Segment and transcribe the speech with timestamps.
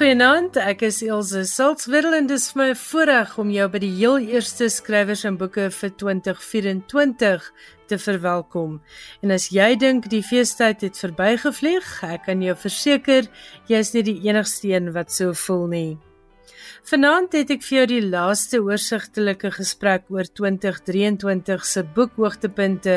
[0.00, 4.70] Goeienaand, ek is Elsje Salzwetel en dis my voorreg om jou by die heel eerste
[4.72, 7.50] skrywers en boeke vir 2024
[7.92, 8.78] te verwelkom.
[9.20, 13.28] En as jy dink die feestyd het verbygevlieg, ek kan jou verseker,
[13.68, 15.90] jy is nie die enigste een wat so voel nie.
[16.88, 22.94] Vanaand het ek vir jou die laaste oorsigtelike gesprek oor 2023 se boekhoogtepunte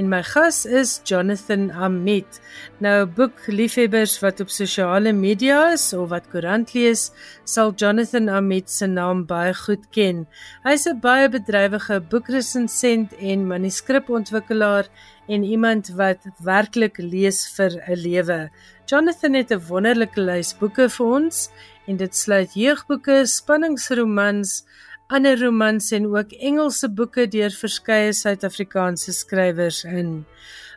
[0.00, 2.40] en my gas is Jonathan Amit.
[2.80, 7.10] Nou boekliefhebbers wat op sosiale media is of wat koerant lees,
[7.44, 10.26] sal Jonathan Amit se naam baie goed ken.
[10.64, 14.88] Hy's 'n baie bedrywige boekresensent en manuskripontwikkelaar
[15.28, 18.50] en iemand wat werklik lees vir 'n lewe.
[18.86, 21.50] Jonathan het 'n wonderlike lys boeke vir ons
[21.88, 24.62] en dit sluit jeugboeke, spanningsromans,
[25.08, 30.24] ander romans en ook Engelse boeke deur verskeie Suid-Afrikaanse skrywers in.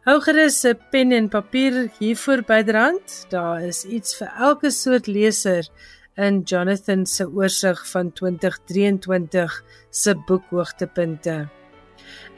[0.08, 3.26] Hou gerus 'n pen en papier hiervoor byderhand.
[3.30, 5.68] Daar is iets vir elke soort leser
[6.16, 11.61] in Jonathan se oorsig van 2023 se boekhoogtepunte.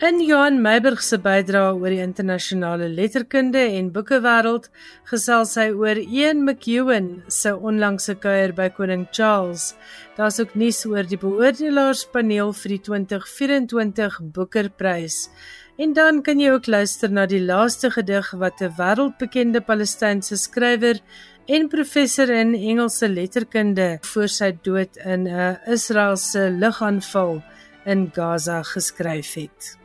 [0.03, 4.69] In Johan Meiburg se bydrae oor die internasionale letterkunde en boekewêreld
[5.11, 9.73] gesels hy oor Ian McEwan se onlangse kuier by koning Charles.
[10.17, 15.29] Daar's ook nuus oor die beoordelaarspaneel vir die 2024 Boekerprys.
[15.77, 20.99] En dan kan jy ook luister na die laaste gedig wat 'n wêreldbekende Palestynse skrywer
[21.45, 27.41] en professor in Engelse letterkunde voor sy dood in 'n Israeliese lugaanval
[27.85, 29.75] in Gaza geskryf het.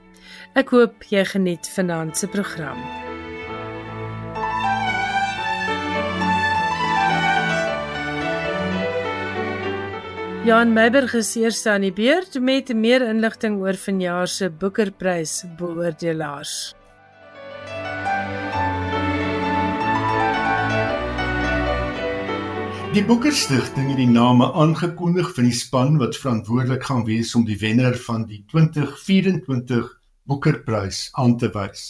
[0.59, 2.81] Ek hoop jy geniet vanaand se program.
[10.48, 16.78] Jan Meiberg is eers aan die beurt met meer inligting oor vanjaar se Boekerprys beoordelaars.
[22.88, 27.59] Die Boekerstigting het die name aangekondig van die span wat verantwoordelik gaan wees om die
[27.60, 29.91] wenner van die 2024
[30.25, 31.82] Boekerprys aan te wys.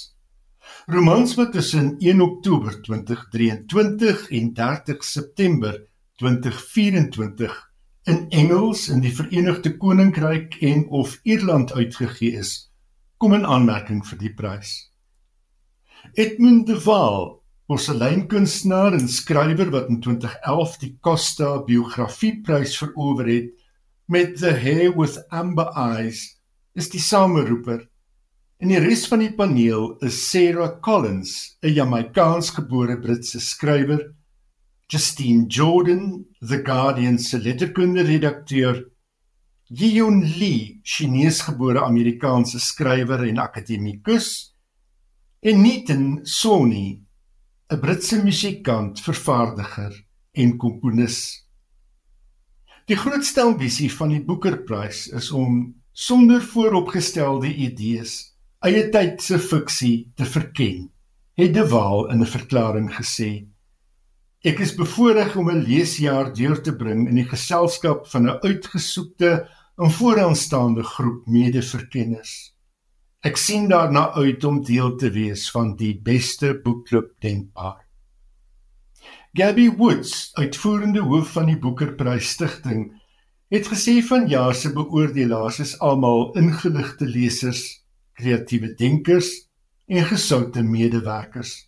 [0.90, 5.78] Romans wat tussen 1 Oktober 2023 en 30 September
[6.18, 7.56] 2024
[8.10, 12.72] in Engels in die Verenigde Koninkryk en of Ierland uitgegee is,
[13.22, 14.74] kom in aanmerking vir die prys.
[16.18, 17.37] Edmund de Waal,
[17.68, 23.50] porseleinkunstenaar en skrywer wat in 2011 die Costa Biografieprys verower het
[24.08, 26.38] met The Hair with Amber Eyes,
[26.72, 27.82] is die sameroeper.
[28.58, 34.14] En die res van die paneel is Sarah Collins, 'n Jamaikaans-gebore Britse skrywer,
[34.88, 38.86] Justine Jordan, The Guardian se letterkunde-redakteur,
[39.68, 44.54] Yiyun Li, Chinese-gebore Amerikaanse skrywer en akademikus,
[45.42, 47.07] en Nitin Soni,
[47.70, 49.92] 'n Britse musikant, vervaardiger
[50.32, 51.18] en komponis.
[52.88, 55.58] Die grootste ambisie van die Booker-prys is om
[55.92, 58.14] sonder vooropgestelde idees
[58.64, 60.88] eie tyd se fiksie te verken,
[61.36, 63.46] het De Waal in 'n verklaring gesê.
[64.40, 69.44] Ek is bevoorreg om 'n leesjaar deur te bring in die geselskap van 'n uitgesoekte
[69.76, 72.54] en vooraanstaande groep mede-verkenners.
[73.26, 77.80] Ek sien daarna uit om deel te wees van die beste boekklub denkbaar.
[79.34, 82.92] Gabby Woods, uitvoerende hoof van die Boekerprys Stichting,
[83.50, 87.64] het gesê van jaar se beoordelaars is almal ingeligte lesers
[88.18, 89.32] kreatiewe denkers
[89.90, 91.66] en gesoute medewerkers.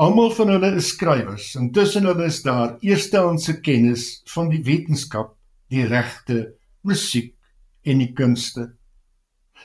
[0.00, 1.52] Almal van hulle is skrywers.
[1.60, 5.34] Intussen hulle is daar eerstehandse kennis van die wetenskap,
[5.68, 7.34] die regte, musiek
[7.84, 8.70] en die kunste.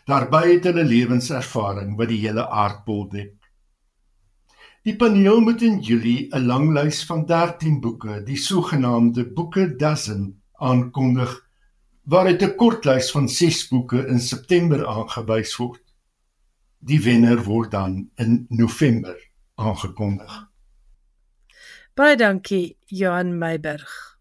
[0.05, 3.33] Daarby het hulle lewenservaring wat die hele aardbol dek.
[4.85, 10.41] Die paneel moet in Julie 'n lang lys van 13 boeke, die sogenaamde Boeke Dozen,
[10.53, 11.41] aankondig
[12.03, 15.83] waaruit 'n kortlys van 6 boeke in September aangewys word.
[16.79, 19.17] Die wenner word dan in November
[19.55, 20.49] aangekondig.
[21.93, 24.17] Baie dankie Johan Meiberg.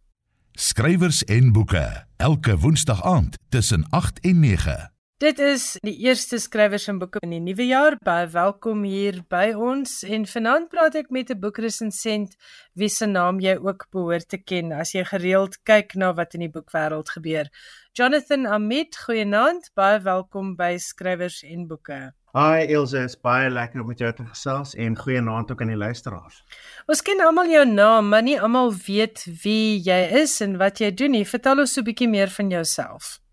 [0.53, 4.94] Skrywers en boeke elke woensdag aand tussen 8 en 9.
[5.23, 7.95] Dit is die eerste skrywers en boeke in die nuwe jaar.
[8.03, 12.35] Baie welkom hier by ons en vanaand praat ek met 'n boekresensent
[12.75, 16.41] wie se naam jy ook behoort te ken as jy gereeld kyk na wat in
[16.41, 17.47] die boekwêreld gebeur.
[17.93, 19.71] Jonathan Amit, goeienaand.
[19.75, 22.13] Baie welkom by Skrywers en Boeke.
[22.35, 25.77] Hi Elsje, is baie lekker om met jou te gesels en goeienaand ook aan die
[25.77, 26.43] luisteraars.
[26.87, 30.91] Ons ken almal jou naam, maar nie almal weet wie jy is en wat jy
[30.91, 31.25] doen nie.
[31.25, 33.24] Vertel ons so 'n bietjie meer van jouself.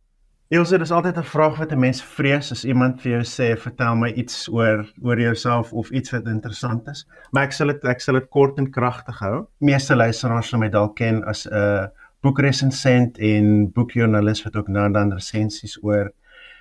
[0.51, 3.95] Elsje, dis altyd 'n vraag wat 'n mens vrees as iemand vir jou sê, "Vertel
[3.95, 8.01] my iets oor oor jouself of iets wat interessant is." Maar ek sal dit ek
[8.01, 9.47] sal dit kort en kragtig hou.
[9.59, 11.87] Meeste luisteraars sal my dalk ken as 'n uh,
[12.21, 16.11] boekresensent en boekjoernalis wat ook nou en dan resensies oor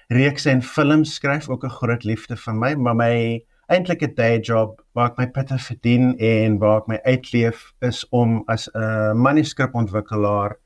[0.08, 4.82] reekse en films skryf, ook 'n groot liefde van my, maar my eintlike day job
[4.94, 10.56] waar ek my pitte verdien en waar ek my uitleef is om as 'n manuskripontwikkelaar,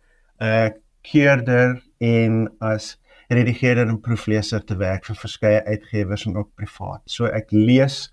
[0.40, 2.98] 'n keerder en as
[3.34, 7.02] redigeerder en proefleser te werk vir verskeie uitgewers en ook privaat.
[7.06, 8.08] So ek lees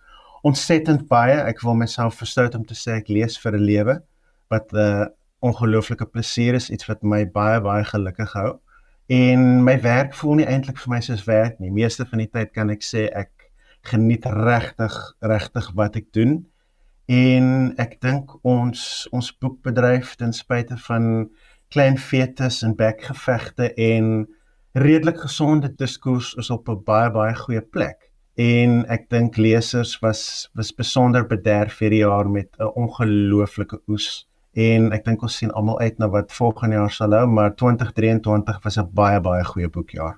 [0.48, 1.38] ontsettend baie.
[1.46, 3.96] Ek wil myself verstout om te sê ek lees vir 'n lewe
[4.50, 5.06] wat 'n uh,
[5.42, 8.60] ongelooflike plesier is, iets wat my baie baie gelukkig hou.
[9.10, 11.72] En my werk voel nie eintlik vir my soos werk nie.
[11.72, 13.32] Meeste van die tyd kan ek sê ek
[13.90, 16.46] geniet regtig regtig wat ek doen.
[17.12, 21.30] En ek dink ons ons boekbedryf ten spyte van
[21.74, 24.28] klein fetes en bekgevegte en
[24.74, 28.12] redelik gesonde diskurs is op 'n baie baie goeie plek.
[28.36, 34.28] En ek dink lesers was was besonder bederf hierdie jaar met 'n ongelooflike oes.
[34.54, 38.64] En ek dink ons sien almal uit na wat volgende jaar sal hou, maar 2023
[38.64, 40.18] was 'n baie baie goeie boekjaar.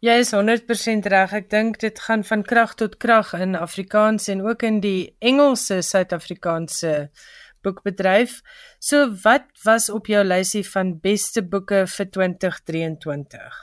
[0.00, 1.32] Jy is 100% reg.
[1.32, 5.80] Ek dink dit gaan van krag tot krag in Afrikaans en ook in die Engelse
[5.82, 7.10] Suid-Afrikaanse
[7.64, 8.42] boekbedryf.
[8.78, 13.62] So wat was op jou lysie van beste boeke vir 2023?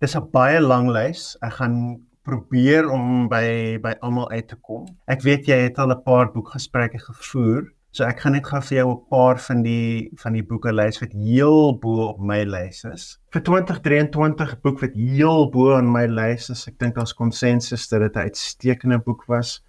[0.00, 1.36] Dis 'n baie lang lys.
[1.42, 4.86] Ek gaan probeer om by by almal uit te kom.
[5.10, 8.76] Ek weet jy het al 'n paar boekgesprekke gevoer, so ek gaan net gou vir
[8.78, 12.84] jou 'n paar van die van die boeke lys wat heel bo op my lys
[12.84, 13.18] is.
[13.32, 16.68] Vir 2023 boek wat heel bo op my lys is.
[16.68, 19.64] Ek dink daar's konsensus dat dit 'n uitstekende boek was.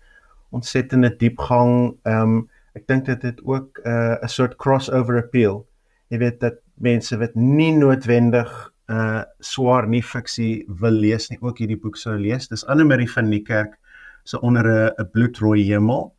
[0.52, 1.96] Ontsettende diepgang.
[2.04, 2.50] Ehm um,
[2.80, 5.66] ek dink dit het ook 'n uh, 'n soort crossover appeal.
[6.10, 8.52] Jy weet dat mense wat nie noodwendig
[8.90, 12.48] uh swaar nie fiksie wil lees nie, ook hierdie boek sou lees.
[12.50, 13.78] Dis Anne Marie van Niekerk
[14.24, 16.16] se onder 'n 'n bloedrooi hemel.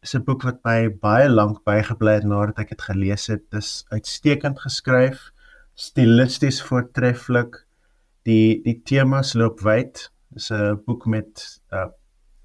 [0.00, 3.42] Dis 'n boek wat my baie lank bygebly het nadat ek dit gelees het.
[3.50, 5.30] Dis uitstekend geskryf,
[5.74, 7.66] stilisties voortreffelik.
[8.24, 10.10] Die die temas loop wyd.
[10.28, 11.90] Dis 'n boek met 'n uh,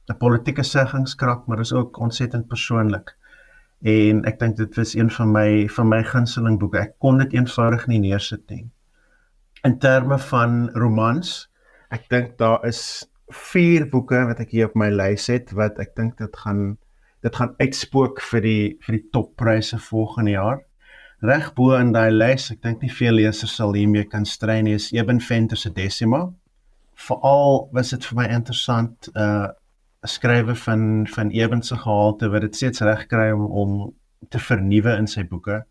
[0.09, 3.15] 'n politieke seggingskrag, maar is ook ontsettend persoonlik.
[3.85, 6.81] En ek dink dit was een van my van my gunsteling boeke.
[6.87, 8.65] Ek kon dit eenvoudig nie neersit nie
[9.65, 11.47] in terme van romans.
[11.93, 15.95] Ek dink daar is 4 boeke wat ek hier op my lys het wat ek
[15.97, 16.75] dink dit gaan
[17.25, 20.59] dit gaan uitspook vir die vir die toppryse volgende jaar.
[21.25, 24.75] Reg bo in daai lys, ek dink nie veel lesers sal hiermee kan stry nie,
[24.77, 26.27] is Eben Venter se Decima.
[27.07, 29.49] Veral was dit vir my interessant uh
[30.07, 33.93] skrywer van van Eben se gehalte wat dit steeds reg kry om om
[34.29, 35.63] te vernuwe in sy boeke.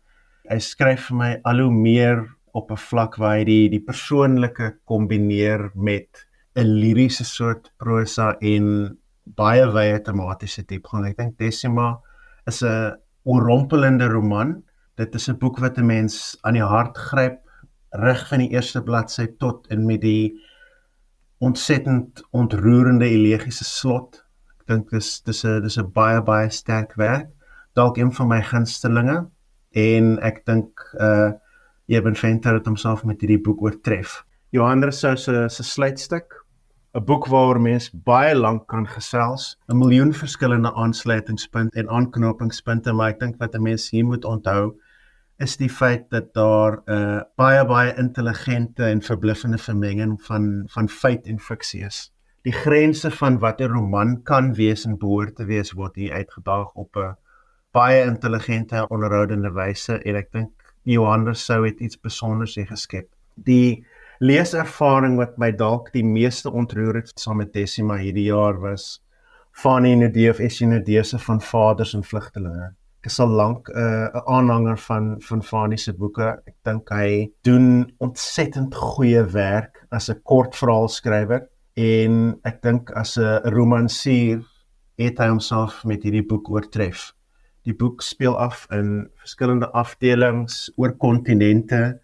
[0.49, 4.77] Hy skryf vir my al hoe meer op 'n vlak waar hy die die persoonlike
[4.85, 11.05] kombineer met 'n liriese soort prosa en baie wye tematiese diepgang.
[11.05, 11.99] Ek dink Decima
[12.47, 14.63] is 'n oorrompelende roman.
[14.95, 17.41] Dit is 'n boek wat 'n mens aan die hart gryp
[17.91, 20.39] reg van die eerste bladsy tot en met die
[21.39, 24.24] ontsettend ontroerende elegiese slot.
[24.67, 27.29] Dink dis dis 'n dis 'n baie baie sterk werk.
[27.75, 29.27] Dalk een van my gunstelinge
[29.71, 31.31] en ek dink uh
[31.87, 34.23] Eben Venter het homself met hierdie boek oortref.
[34.49, 36.33] Johannes Sou se se sluitstuk,
[36.95, 43.09] 'n boek waaroor mens baie lank kan gesels, 'n miljoen verskillende aansluitingspunte en aanknopingspunte, maar
[43.09, 44.73] ek dink wat 'n mens hier moet onthou
[45.37, 50.89] is die feit dat daar 'n uh, baie baie intelligente en verbluffende vermenging van van
[50.89, 52.14] feit en fiksie is.
[52.45, 56.73] Die grense van wat 'n roman kan wees en behoort te wees word hier uitgedaag
[56.73, 57.15] op 'n
[57.73, 60.51] baie intelligente onderhoudende wyse en ek dink
[60.83, 63.07] Johannes sou het iets spesiaals hier geskep.
[63.35, 63.85] Die
[64.19, 69.01] leeservaring wat my dalk die meeste ontroer het saam met Decima hierdie jaar was
[69.51, 72.75] Fanny Nudee of Essie Nudee se van Vaders en Vlugtelinge.
[72.99, 76.37] Ek is al lank 'n uh, aanhanger van van Fanny se boeke.
[76.45, 83.51] Ek dink hy doen ontsettend goeie werk as 'n kortverhaalskrywer en ek dink as 'n
[83.51, 84.43] romansier
[84.97, 87.11] het hy homself met hierdie boek oortref.
[87.65, 91.99] Die boek speel af in verskillende afdelings oor kontinente.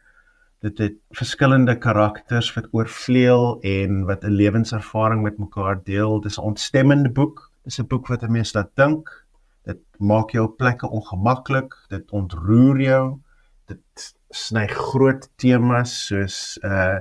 [0.62, 6.20] Dit het verskillende karakters wat oorvleuel en wat 'n lewenservaring met mekaar deel.
[6.20, 7.52] Dis 'n ontstemmende boek.
[7.64, 9.26] Dis 'n boek wat 'n mens laat dink.
[9.64, 13.20] Dit maak jou plekke ongemaklik, dit ontroer jou.
[13.68, 17.00] Dit sny groot temas soos uh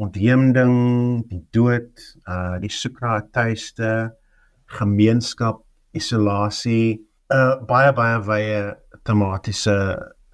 [0.00, 0.74] ontheemding,
[1.30, 1.92] die dood,
[2.28, 3.90] uh die soek na tuiste,
[4.80, 8.56] gemeenskap, isolasie 'n uh, baie baie wye
[9.06, 9.76] tematiese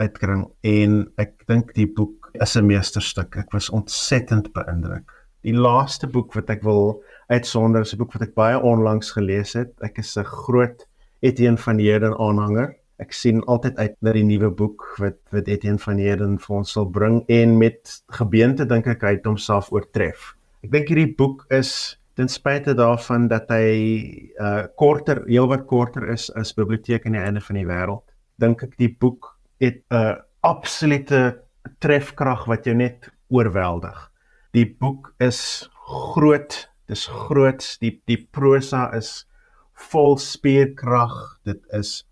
[0.01, 3.37] uitkring en ek dink die boek is 'n meesterstuk.
[3.37, 6.97] Ek was ontsettend beïndruk Die laaste boek wat ek wil
[7.31, 9.71] uitsonder is 'n boek wat ek baie onlangs gelees het.
[9.81, 10.87] Ek is 'n groot
[11.23, 12.75] Etienne van Heerden aanhanger.
[13.03, 16.73] Ek sien altyd uit na die nuwe boek wat wat Etienne van Heerden vir ons
[16.73, 20.33] sal bring en met gebeente dink ek hy het homself oortref.
[20.65, 21.71] Ek dink hierdie boek is
[22.17, 23.69] ten spyte daarvan dat hy
[24.41, 28.05] uh korter, heelwat korter is as Biblioteek aan die einde van die wêreld,
[28.41, 31.43] dink ek die boek het 'n uh, absolute
[31.85, 33.97] trefkrag wat jou net oorweldig.
[34.57, 39.27] Die boek is groot, dis groot, die die prosa is
[39.93, 41.13] vol spierkrag,
[41.45, 42.07] dit is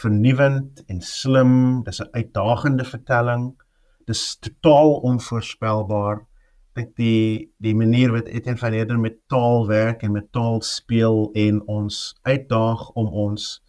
[0.00, 3.54] vernuwend en slim, dis 'n uitdagende vertelling.
[4.06, 6.26] Dis totaal onvoorspelbaar
[6.74, 11.30] dink die die manier wat Etienne van Heerden met taal werk en met taal speel
[11.32, 13.62] en ons uitdaag om ons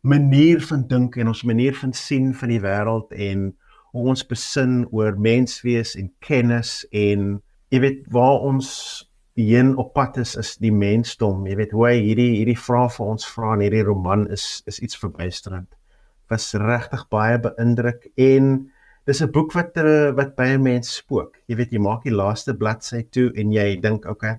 [0.00, 3.50] manier van dink en ons manier van sien van die wêreld en
[3.92, 8.70] hoe ons besin oor menswees en kennis en jy weet waar ons
[9.48, 13.06] heen op pad is is die mensdom jy weet hoe hy hierdie hierdie vrae vir
[13.06, 15.68] ons vra in hierdie roman is is iets verbuisterend
[16.30, 18.70] was regtig baie beïndruk en
[19.08, 21.38] dis 'n boek wat uh, wat baie mense spook.
[21.48, 24.34] Jy weet jy maak die laaste bladsy toe en jy dink, "Oké, okay,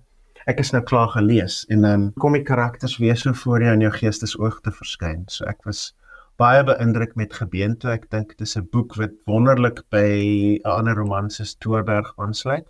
[0.48, 3.82] ek is nou klaar gelees." En dan kom die karakters weer so voor jou in
[3.82, 5.26] jou geestesoog te verskyn.
[5.28, 5.94] So ek was
[6.38, 7.90] baie beïndruk met gebeente.
[7.92, 12.68] Ek dink dis 'n boek wat wonderlik by 'n ander roman soos Toorberg aansluit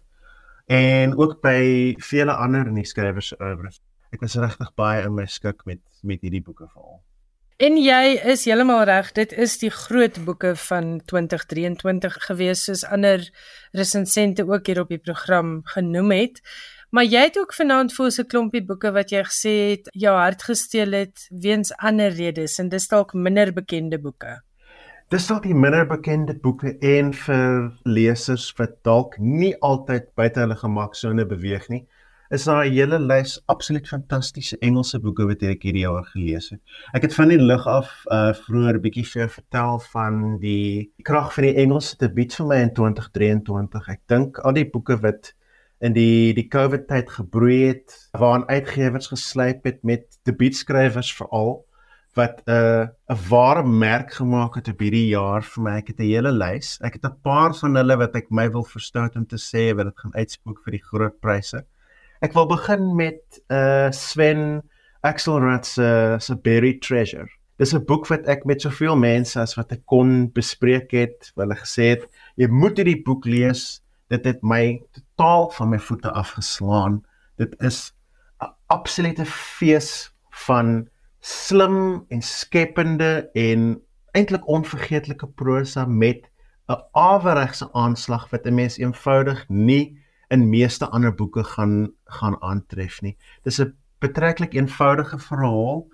[0.71, 3.73] en ook by vele ander in die skrywers se oeuvre.
[4.15, 7.01] Ek was regtig baie in my skik met met hierdie boeke veral.
[7.61, 13.27] En jy is heeltemal reg, dit is die groot boeke van 2023 gewees soos ander
[13.77, 16.41] resensente ook hier op die program genoem het.
[16.89, 20.15] Maar jy het ook vanaand vir ons 'n klompie boeke wat jy gesê het jou
[20.17, 24.41] hart gesteel het weens ander redes en dis dalk minder bekende boeke.
[25.11, 30.55] Dis dalk die minder bekende boeke en vir lesers wat dalk nie altyd buite hulle
[30.55, 31.81] gemaksone beweeg nie
[32.31, 36.61] is daar 'n hele lys absoluut fantastiese Engelse boeke wat ek hierdie jaar gelees het.
[36.93, 41.43] Ek het van die lig af uh vroeër bietjie vir vertel van die krag van
[41.43, 43.89] die Engelse debuut vir my in 2023.
[43.89, 45.33] Ek dink al die boeke wat
[45.81, 51.65] in die die COVID tyd gebroei het, waaraan uitgewers geslyp het met debuutskrywers veral
[52.13, 55.77] wat 'n uh, 'n ware merk gemaak het op hierdie jaar vir my.
[55.77, 56.79] Ek het 'n hele lys.
[56.81, 59.85] Ek het 'n paar van hulle wat ek my wil verstout om te sê wat
[59.85, 61.63] dit gaan uitspook vir die groot pryse.
[62.21, 64.61] Ek wil begin met uh Sven
[65.01, 67.29] Axelrod se se Buried Treasure.
[67.57, 71.55] Dis 'n boek wat ek met soveel mense as wat ek kon bespreek het, hulle
[71.55, 73.81] gesê het, jy moet hierdie boek lees.
[74.09, 77.03] Dit het my totaal van my voete afgeslaan.
[77.37, 77.93] Dit is
[78.41, 80.11] 'n absolute fees
[80.47, 80.89] van
[81.21, 83.81] slim en skepende en
[84.17, 86.29] eintlik onvergeetlike prosa met
[86.69, 89.97] 'n aweregse aanslag wat 'n mens eenvoudig nie
[90.29, 93.17] in meeste ander boeke gaan gaan aantref nie.
[93.43, 95.87] Dis 'n betreklik eenvoudige verhaal.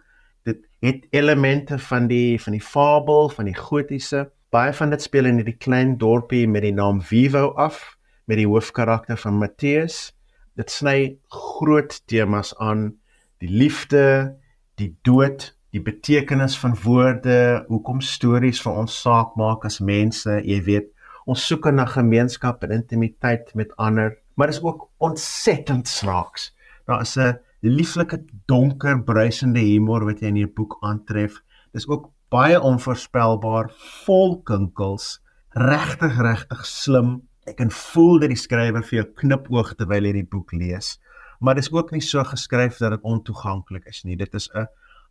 [0.43, 4.31] Dit het elemente van die van die fabel, van die gotiese.
[4.49, 8.47] Baie van dit speel in hierdie klein dorpie met die naam Vivo af met die
[8.47, 10.15] hoofkarakter van Matteus.
[10.55, 12.95] Dit sny groot temas aan
[13.37, 14.37] die liefde,
[14.77, 20.61] die dood, die betekenis van woorde, hoekom stories vir ons saak maak as mense, jy
[20.63, 20.93] weet,
[21.27, 26.55] ons soek na gemeenskap en intimiteit met ander maar is ook ontsettend snaaks.
[26.85, 31.41] Daar is 'n lieflike donker bruisende humor wat jy in die boek aantref.
[31.73, 33.71] Dis ook baie onvoorspelbaar,
[34.05, 37.21] vol kinkels, regtig regtig slim.
[37.45, 40.99] Ek kan voel dat die skrywer vir jou knipoog terwyl jy die boek lees.
[41.39, 44.17] Maar dis ook nie so geskryf dat dit ontoeganklik is nie.
[44.17, 44.67] Dit is 'n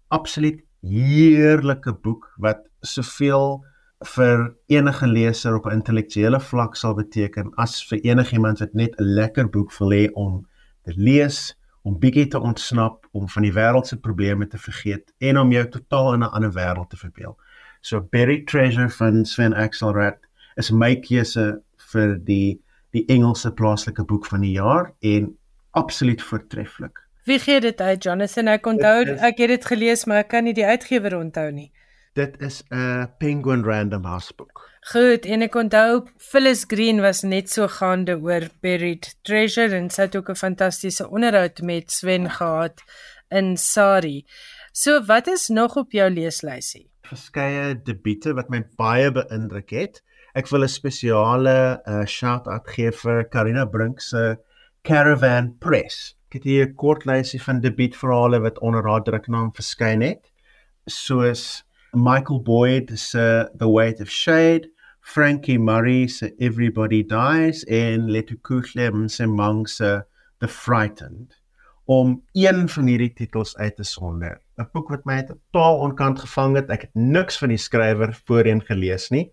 [0.09, 3.65] absoluut heerlike boek wat soveel
[4.05, 9.05] vir enige leser op 'n intellektuele vlak sal beteken as vir enigiemand wat net 'n
[9.05, 10.47] lekker boek wil hê om
[10.85, 15.39] te lees, om bietjie te ontsnap, om van die wêreld se probleme te vergeet en
[15.39, 17.39] om jou totaal in 'n ander wêreld te verbeel.
[17.81, 20.19] So Buried Treasure van Sven Axelrod
[20.57, 25.37] is my keuse vir die die Engelse plaaslike boek van die jaar en
[25.77, 27.03] absoluut voortreffelik.
[27.27, 28.49] Wie gee dit uit Jonathan?
[28.53, 31.73] Ek onthou ek het dit gelees, maar ek kan nie die uitgewer onthou nie.
[32.17, 34.63] Dit is 'n Penguin Random House boek.
[34.93, 40.07] Goed, en ek onthou Phyllis Green was net so gaande oor Buried Treasure en sy
[40.07, 42.83] het ook 'n fantastiese onderhoud met Sven gehad
[43.29, 44.25] in Sari.
[44.73, 46.91] So, wat is nog op jou leeslysie?
[47.03, 50.03] Verskeie debiete wat my baie beïndruk het.
[50.35, 54.37] Ek wil 'n spesiale uh, shout-out gee vir Karina Brink se
[54.87, 56.15] Caravan Press.
[56.31, 60.31] Ek het hier 'n kort lysie van debietverhale wat onder haar druknaam verskyn het.
[60.87, 68.93] Soos Michael Boyd se The Weight of Shade, Frankie Murray se Everybody Dies en Letukuhle
[68.93, 70.05] Msemang se
[70.39, 71.35] The Frightened
[71.87, 74.41] om een van hierdie titels uit te sonder.
[74.59, 76.71] 'n Boek wat my totaal onkant gevang het.
[76.71, 79.33] Ek het niks van die skrywer voorheen gelees nie,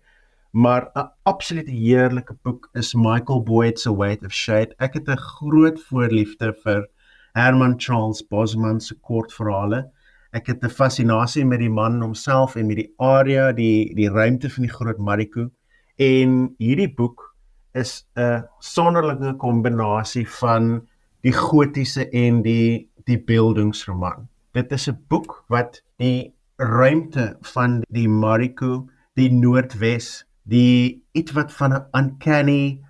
[0.54, 4.74] maar 'n absolute heerlike boek is Michael Boyd se Weight of Shade.
[4.78, 6.88] Ek het 'n groot voorliefde vir
[7.32, 9.90] Herman Charles Bosman se kortverhale.
[10.32, 14.50] Ek het 'n fascinasie met die man homself en met die area, die die ruimte
[14.50, 15.50] van die Groot Mariko
[15.98, 17.34] en hierdie boek
[17.72, 20.86] is 'n sonderlinge kombinasie van
[21.22, 24.28] die gotiese en die die beeldingsroman.
[24.52, 31.52] Dit is 'n boek wat die ruimte van die Mariko, die Noordwes, die iets wat
[31.52, 32.80] van 'n uncanny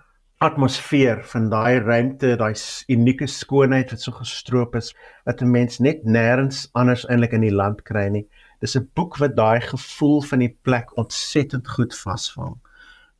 [0.44, 2.54] atmosfeer van daai ruimte, daai
[2.88, 4.94] unieke skoonheid wat so gestroop is
[5.24, 8.26] dat 'n mens net nêrens anders eintlik in die land kry nie.
[8.60, 12.56] Dis 'n boek wat daai gevoel van die plek ontsettend goed vasvang.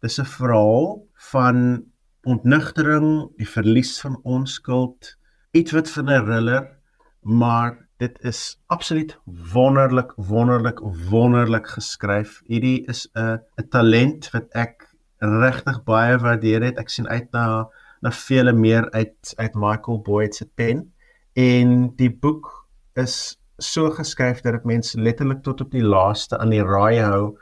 [0.03, 1.85] Dis 'n verhaal van
[2.25, 5.17] ontnugtering, die verlies van onskuld,
[5.53, 6.69] iets wat van 'n thriller,
[7.23, 8.41] maar dit is
[8.73, 9.15] absoluut
[9.53, 10.81] wonderlik, wonderlik,
[11.11, 12.41] wonderlik geskryf.
[12.51, 16.79] Hierdie is 'n 'n talent wat ek regtig baie waardeer het.
[16.79, 17.69] Ek sien uit na
[18.03, 20.93] na vele meer uit uit Michael Boyd se pen
[21.33, 26.53] en die boek is so geskryf dat dit mense letterlik tot op die laaste aan
[26.53, 27.39] die raai hou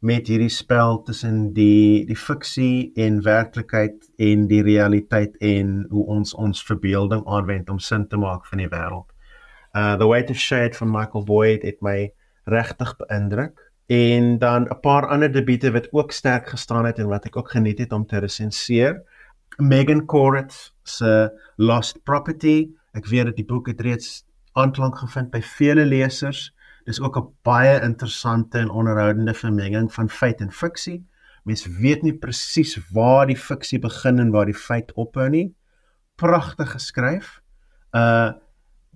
[0.00, 6.34] met hierdie spel tussen die die fiksie en werklikheid en die realiteit en hoe ons
[6.34, 9.15] ons verbeelding aanwend om sin te maak van die wêreld.
[9.76, 12.12] Uh The Weight of Shade van Michael Boyd het my
[12.48, 13.60] regtig beïndruk
[13.92, 17.50] en dan 'n paar ander debiete wat ook sterk gestaan het en wat ek ook
[17.50, 19.02] geniet het om te resenseer.
[19.56, 22.70] Megan Coret se Lost Property.
[22.92, 26.54] Ek weet dat die boek het reeds aanklank gevind by vele lesers.
[26.84, 31.04] Dis ook 'n baie interessante en onderhoudende vermenging van feit en fiksie.
[31.44, 35.54] Mens weet nie presies waar die fiksie begin en waar die feit ophou nie.
[36.14, 37.40] Pragtig geskryf.
[37.92, 38.32] Uh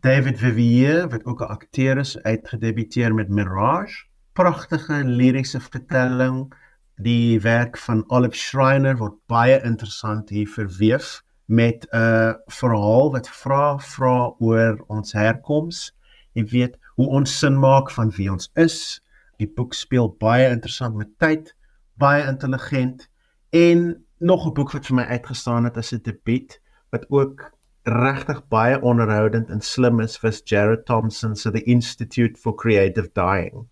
[0.00, 4.04] David Vivier wat ook 'n akteur is, uitgedebuteer met Mirage.
[4.32, 6.54] Pragtige liriese vertelling.
[6.96, 13.28] Die werk van Olive Schreiner word baie interessant hier verweef met 'n uh, verhaal wat
[13.28, 15.96] vra vra oor ons herkoms.
[16.32, 19.02] Jy weet, hoe ons sin maak van wie ons is.
[19.36, 21.56] Die boek speel baie interessant met tyd,
[21.94, 23.08] baie intelligent
[23.50, 26.60] en nog 'n boek wat vir my uitgestaan het as 'n debuut
[26.90, 27.52] wat ook
[27.88, 33.66] regtig baie onderhoudend en slim is vir Jared Thompson se The Institute for Creative Dying.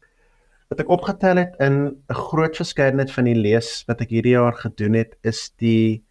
[0.69, 4.57] Wat ek opgetel het in 'n groot verskeidenheid van die lees wat ek hierdie jaar
[4.57, 6.05] gedoen het, is die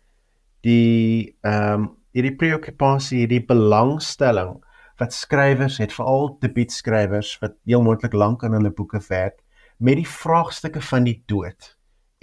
[0.61, 4.57] die ehm um, hierdie preoccupasie, hierdie belangstelling
[4.97, 9.43] wat skrywers het veral debuutskrywers wat heel moontlik lank aan hulle boeke werk
[9.77, 11.75] met die vraagstukke van die dood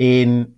[0.03, 0.55] en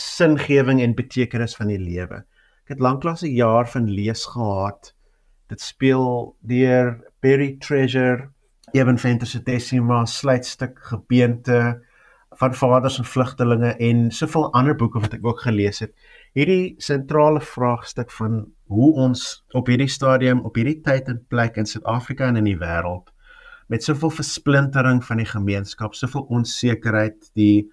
[0.00, 2.22] singewing en betekenis van die lewe.
[2.68, 4.92] Ek het lanklaas 'n jaar van lees gehad.
[5.48, 8.28] Dit speel deur Barry Treasure,
[8.72, 11.80] Evan Venter se Decima, sluitstuk gebeente
[12.36, 15.94] van vaders en vlugtelinge en soveel ander boeke wat ek ook gelees het
[16.36, 21.66] hierdie sentrale vraagstuk van hoe ons op hierdie stadium op hierdie tyd en plek in
[21.66, 23.08] Suid-Afrika en in die wêreld
[23.68, 27.70] met soveel versplintering van die gemeenskap, soveel onsekerheid, die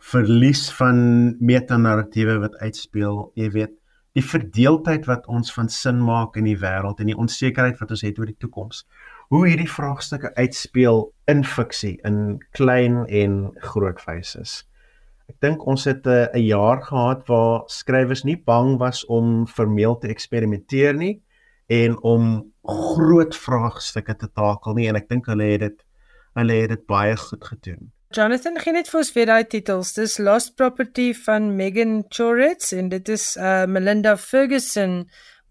[0.00, 0.98] verlies van
[1.40, 3.79] metanarratiewe wat uitspeel, jy weet,
[4.18, 8.02] die verdeeldheid wat ons van sin maak in die wêreld en die onsekerheid wat ons
[8.06, 8.82] het oor die toekoms.
[9.30, 13.36] Hoe hierdie vraagstukke uitspeel in fiksie in klein en
[13.70, 14.64] groot fases.
[15.30, 19.46] Ek dink ons het eh, 'n uh, jaar gehad waar skrywers nie bang was om
[19.46, 21.20] vermeel te eksperimenteer nie
[21.68, 25.86] en om groot vraagstukke te takel nie en ek dink hulle het dit
[26.34, 27.92] hulle het dit baie goed gedoen.
[28.10, 29.92] Jonathan, gee net vir ons weer daai titels.
[29.94, 35.04] Dis Lost Property van Megan Choritz en dit is uh Melinda Ferguson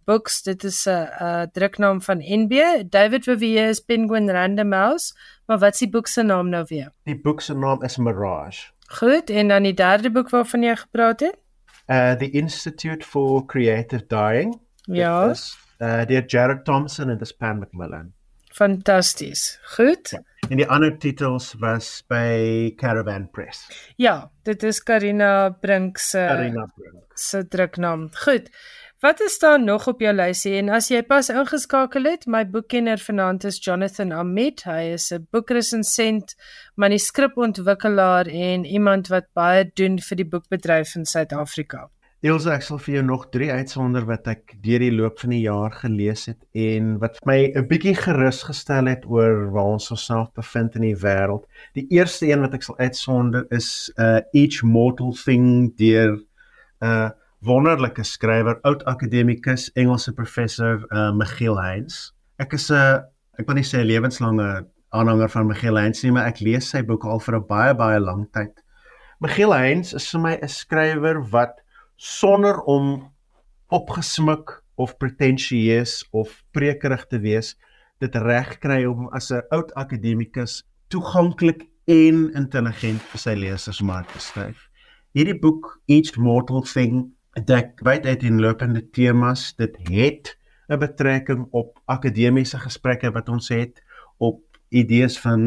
[0.04, 0.42] books.
[0.44, 2.84] Dit is 'n uh, uh, druknaam van NB.
[2.92, 5.16] David Vivier is Penguin Random House.
[5.48, 6.92] Maar wat is die boek se naam nou weer?
[7.04, 8.68] Die boek se naam is Mirage.
[9.00, 11.40] Goed, en dan die derde boek waarvan jy gepraat het?
[11.88, 14.60] Uh The Institute for Creative Dying.
[14.84, 15.30] Ja.
[15.30, 18.14] Is, uh deur Jared Thompson en dis Pan Macmillan.
[18.60, 19.60] Fantasties.
[19.76, 20.10] Goed.
[20.12, 20.24] Ja.
[20.50, 23.68] En die ander titels was by Caravan Press.
[23.96, 28.10] Ja, dit is Karina Brink se Karina Brink se druknaam.
[28.26, 28.50] Goed.
[29.00, 33.00] Wat is daar nog op jou lysie en as jy pas ingeskakel het, my boekkenner
[33.00, 34.66] vanaand is Jonathan Ahmed.
[34.68, 36.36] Hy is 'n boekresensent,
[36.76, 41.88] manuskripontwikkelaar en iemand wat baie doen vir die boekbedryf in Suid-Afrika.
[42.20, 45.46] Elsa, ek sal vir jou nog 3 uitsonder wat ek deur die loop van die
[45.46, 50.28] jaar gelees het en wat my 'n bietjie gerus gestel het oor waar ons osself
[50.36, 51.46] bevind in die wêreld.
[51.80, 56.20] Die eerste een wat ek sal uitsonder is uh Each Mortal Thing deur
[56.84, 62.12] uh wonderlike skrywer, oud akademikus, Engelse professor uh, Michiel Heinz.
[62.38, 63.00] Ek is 'n uh,
[63.40, 66.84] ek wil nie sê 'n lewenslange aanhanger van Michiel Heinz nie, maar ek lees sy
[66.84, 68.60] boeke al vir 'n baie baie lang tyd.
[69.22, 71.64] Michiel Heinz is vir my 'n skrywer wat
[72.00, 73.12] sonder om
[73.68, 77.58] opgesmik of pretensieus of prekerig te wees,
[78.00, 84.08] dit reg kry om as 'n oud akademikus toeganklik en intelligent vir sy lesers maar
[84.08, 84.70] te skryf.
[85.12, 87.12] Hierdie boek Each Mortal Thing
[87.46, 89.54] dek wyd uit in lopende temas.
[89.58, 90.38] Dit het
[90.70, 93.84] 'n betrekking op akademiese gesprekke wat ons het
[94.18, 95.42] op idees van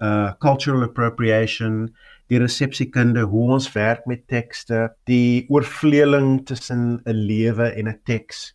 [0.00, 1.94] uh cultural appropriation,
[2.28, 8.54] die resepsiekunde, hoe ons werk met tekste, die oorvleeling tussen 'n lewe en 'n teks.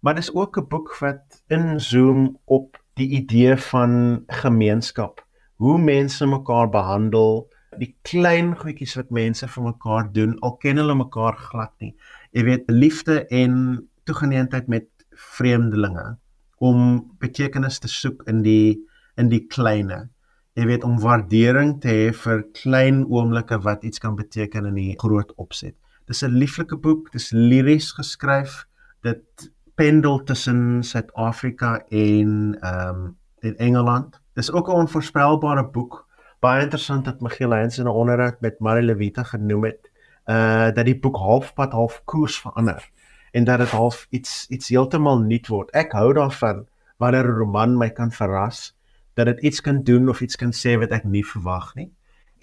[0.00, 5.24] Maar dis ook 'n boek wat inzoom op die idee van gemeenskap,
[5.56, 10.94] hoe mense mekaar behandel, die klein goedjies wat mense vir mekaar doen, al ken hulle
[10.94, 11.94] mekaar glad nie.
[12.32, 16.18] Jy weet liefde en toegeneentheid met vreemdelinge
[16.58, 18.84] om betekenis te soek in die
[19.16, 20.08] in die kleine
[20.54, 24.94] jy weet om waardering te hê vir klein oomblikke wat iets kan beteken in die
[24.98, 25.74] groot opset.
[26.06, 28.66] Dis 'n lieflike boek dis liries geskryf.
[29.02, 34.20] Dit pendel tussen Suid-Afrika en ehm um, in Engeland.
[34.34, 36.06] Dis ook 'n onvoorspelbare boek.
[36.40, 39.90] Baie interessant dat Miguel Heinz in 'n onderhoud met Marie Levita genoem het
[40.26, 42.90] uh dat die boek halfpad half koers verander
[43.32, 45.70] en dat dit half iets iets heeltemal nuut word.
[45.70, 48.74] Ek hou daarvan wanneer 'n roman my kan verras,
[49.14, 51.90] dat dit iets kan doen of iets kan sê wat ek nie verwag nie.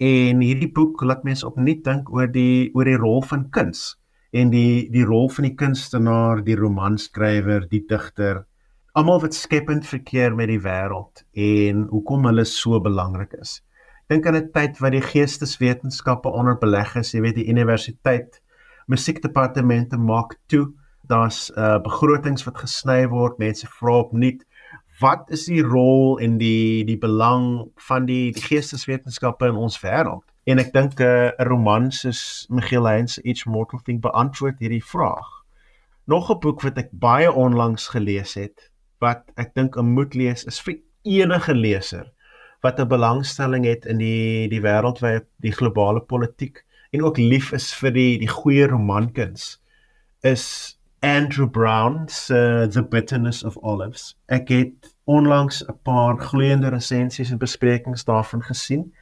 [0.02, 3.96] En hierdie boek laat mense opnuut dink oor die oor die rol van kuns
[4.32, 8.46] en die die rol van die kunstenaar, die romanskrywer, die digter,
[8.96, 13.60] almal wat skepend verkeer met die wêreld en hoekom hulle so belangrik is
[14.12, 18.40] dink aan 'n tyd wat die geesteswetenskappe onder beleg is, jy weet die universiteit
[18.92, 20.72] musiekdepartemente maak toe.
[21.08, 23.38] Daar's uh begrotings wat gesny word.
[23.38, 24.44] Mense vra opnuut
[25.02, 30.24] wat is die rol en die die belang van die, die geesteswetenskappe in ons wêreld?
[30.46, 35.28] En ek dink 'n uh, roman soos Miguel Heinz Each Mortal Thing beantwoord hierdie vraag.
[36.06, 38.70] Nog 'n boek wat ek baie onlangs gelees het
[39.02, 42.12] wat ek dink 'n moet lees is vir enige leser
[42.62, 47.72] wat 'n belangstelling het in die die wêreldwye die globale politiek en ook lief is
[47.74, 49.58] vir die die goeie romankuns
[50.22, 54.16] is Andrew Brown se uh, The Bitterness of Olives.
[54.26, 58.94] Ek het onlangs 'n paar gloeiende resensies en besprekings daarvan gesien.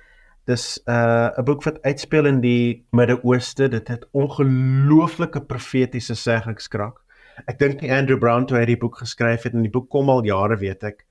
[0.44, 3.68] Dis 'n uh, boek wat uitspeel in die Midde-Ooste.
[3.68, 6.96] Dit het ongelooflike profetiese seggingskrag.
[7.44, 10.08] Ek dink nie Andrew Brown toe hy die boek geskryf het en die boek kom
[10.08, 11.06] al jare weet ek.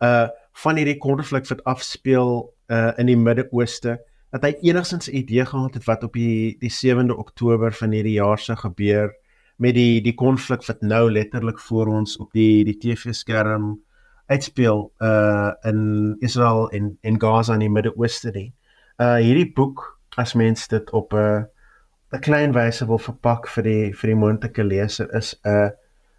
[0.00, 3.98] Uh van hierdie konflik wat afspeel uh in die Midde-Ooste
[4.30, 8.20] dat hy enigstens 'n idee gehad het wat op die die 7de Oktober van hierdie
[8.20, 9.14] jaar sou gebeur
[9.56, 13.74] met die die konflik wat nou letterlik voor ons op die die TV-skerm
[14.26, 18.52] uitspeel uh in Israel en en Gaza in die Midde-Ooste nie.
[18.98, 19.84] Uh hierdie boek
[20.16, 21.42] as mens dit op 'n uh,
[22.14, 25.70] 'n klein wyse wil verpak vir die vir die moontlike leser is 'n uh,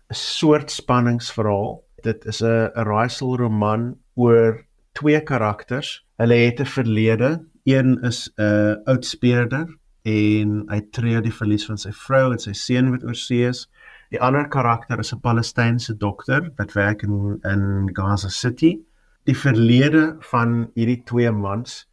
[0.09, 1.83] 'n soort spanningsverhaal.
[2.03, 6.05] Dit is 'n 'n raaisel roman oor twee karakters.
[6.17, 7.45] Hulle het 'n verlede.
[7.65, 9.67] Een is 'n uh, oud speurder
[10.05, 13.65] en hy tree die verlies van sy vrou en sy seun wat oorsee is.
[14.13, 18.79] Die ander karakter is 'n Palestynse dokter wat werk in in Gaza City.
[19.25, 21.87] Die verlede van hierdie twee mans,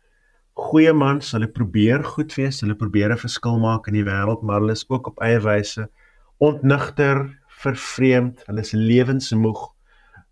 [0.54, 4.60] goeie mans, hulle probeer goed wees, hulle probeer 'n verskil maak in die wêreld, maar
[4.60, 5.88] hulle is ook op eie wyse
[6.38, 9.72] ontnigter, vervreemd, hulle is lewensmoeg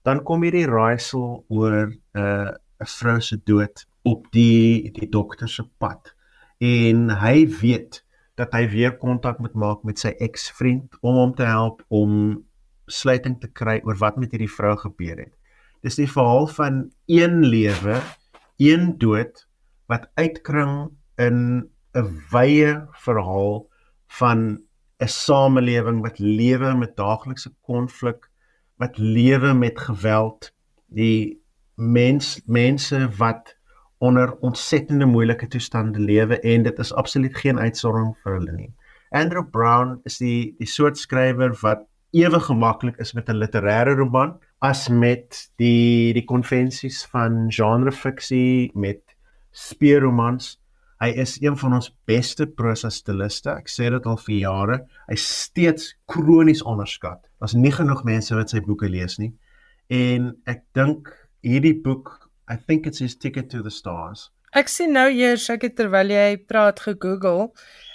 [0.07, 5.49] dan kom hierdie raaisel oor 'n uh, 'n vrou se dood op die die dokter
[5.49, 6.15] se pad
[6.61, 8.03] en hy weet
[8.37, 12.43] dat hy weer kontak moet maak met sy eksvriend om hom te help om
[12.91, 15.35] sluiting te kry oor wat met hierdie vrou gebeur het.
[15.85, 18.01] Dis die verhaal van een lewe,
[18.61, 19.47] een dood
[19.89, 23.67] wat uitkring in 'n wye verhaal
[24.21, 24.61] van
[25.01, 28.29] 'n samelewing wat lewe met daaglikse konflik
[28.77, 30.53] wat lewe met geweld,
[30.87, 31.41] die
[31.77, 33.57] mens mense wat
[34.01, 38.71] onder ontsettende moeilike toestande lewe en dit is absoluut geen uitsondering vir hulle nie.
[39.11, 41.85] Andrew Brown is die die soort skrywer wat
[42.17, 48.71] ewe gemaklik is met 'n literêre roman as met die die konvensies van genre fiksie
[48.75, 49.03] met
[49.53, 50.59] speurromans.
[51.01, 53.51] Hy is een van ons beste prosa stiliste.
[53.51, 54.81] Ek sê dit al vir jare.
[55.09, 57.25] Hy steeds kronies onderskat.
[57.41, 59.33] Daar's nie genoeg mense wat sy boeke lees nie.
[59.89, 61.09] En ek dink
[61.43, 62.20] hierdie boek,
[62.51, 64.31] I think it's his ticket to the stars.
[64.51, 67.53] Ek sien nou eers ek het terwyl jy praat gegoogel.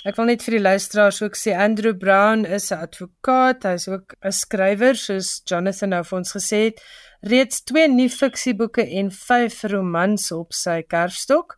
[0.08, 4.16] Ek wil net vir die luisteraars ook sê Andrew Brown is 'n advokaat, hy's ook
[4.24, 6.80] 'n skrywer soos Jonathan nou vir ons gesê het.
[7.22, 11.58] Reeds twee nuwe fiksieboeke en 5 romans op sy kerfstok.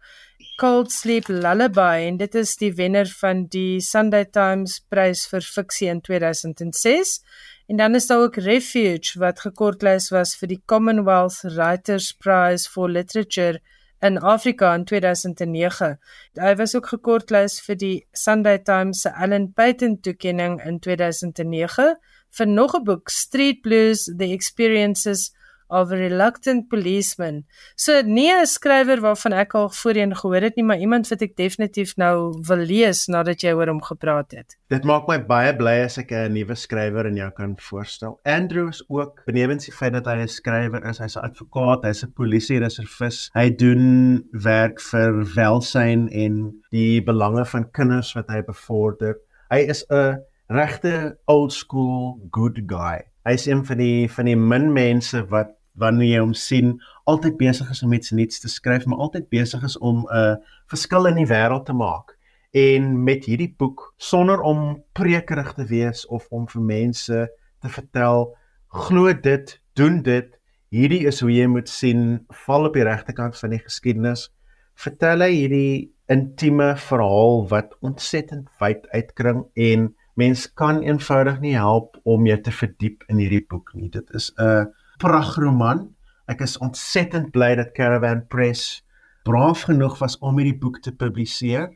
[0.58, 5.90] Cold Sleep Lullaby en dit is die wenner van die Sunday Times prys vir fiksie
[5.90, 7.22] in 2006.
[7.68, 12.88] En dan is daar ook Refuge wat gekortlys was vir die Commonwealth Writers Prize for
[12.90, 13.60] Literature
[14.00, 15.98] in Afrika in 2009.
[16.40, 21.98] Hy was ook gekortlys vir die Sunday Times se Allen Patent toekenning in 2009
[22.38, 25.34] vir nog 'n boek Street Blues: The Experiences
[25.70, 27.46] of Reluctant Policeman.
[27.76, 31.36] So nie 'n skrywer waarvan ek al voorheen gehoor het nie, maar iemand wat ek
[31.36, 34.58] definitief nou wil lees nadat jy oor hom gepraat het.
[34.70, 38.20] Dit maak my baie bly as ek 'n nuwe skrywer in jou kan voorstel.
[38.24, 42.04] Andrew is ook benewens die feit dat hy 'n skrywer is, hy's 'n advokaat, hy's
[42.04, 43.30] 'n polisiereservis.
[43.34, 49.18] Hy doen werk vir welsyn en die belange van kinders wat hy bevorder.
[49.50, 53.04] Hy is 'n regte old school good guy.
[53.28, 57.70] Hy's een van die van die min mense wat wanneer jy hom sien, altyd besig
[57.72, 60.36] is om iets nuuts te skryf, maar altyd besig is om 'n uh,
[60.68, 62.18] verskil in die wêreld te maak.
[62.52, 67.28] En met hierdie boek, sonder om prekerig te wees of om vir mense
[67.62, 68.34] te vertel,
[68.68, 70.32] glo dit, doen dit,
[70.70, 74.30] hierdie is hoe jy moet sien, val op die regte kant van die geskiedenis.
[74.76, 81.98] Vertel hy hierdie intieme verhaal wat ontsettend wyd uitkring en mens kan eenvoudig nie help
[82.04, 83.90] om jou te verdiep in hierdie boek nie.
[83.90, 85.88] Dit is 'n pragroman.
[86.28, 88.84] Ek is ontsettend bly dat Caravan Press
[89.28, 91.72] braaf genoeg was om hierdie boek te publiseer.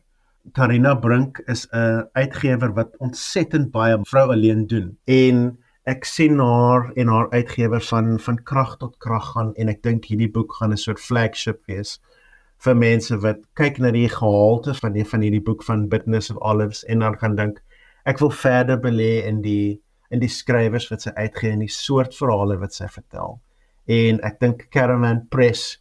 [0.56, 6.92] Karina Brink is 'n uitgewer wat ontsettend baie vrou alleen doen en ek sien haar
[6.96, 10.72] en haar uitgewer van van krag tot krag gaan en ek dink hierdie boek gaan
[10.72, 12.00] 'n soort flagship wees
[12.66, 16.42] vir mense wat kyk na die gehalte van die van hierdie boek van Business of
[16.42, 17.62] Olives en dan gaan dink
[18.06, 19.82] ek wil verder belê in die
[20.12, 23.40] in die skrywers wat sy uitgee en die soort verhale wat sy vertel.
[23.92, 25.80] En ek dink Caravan Press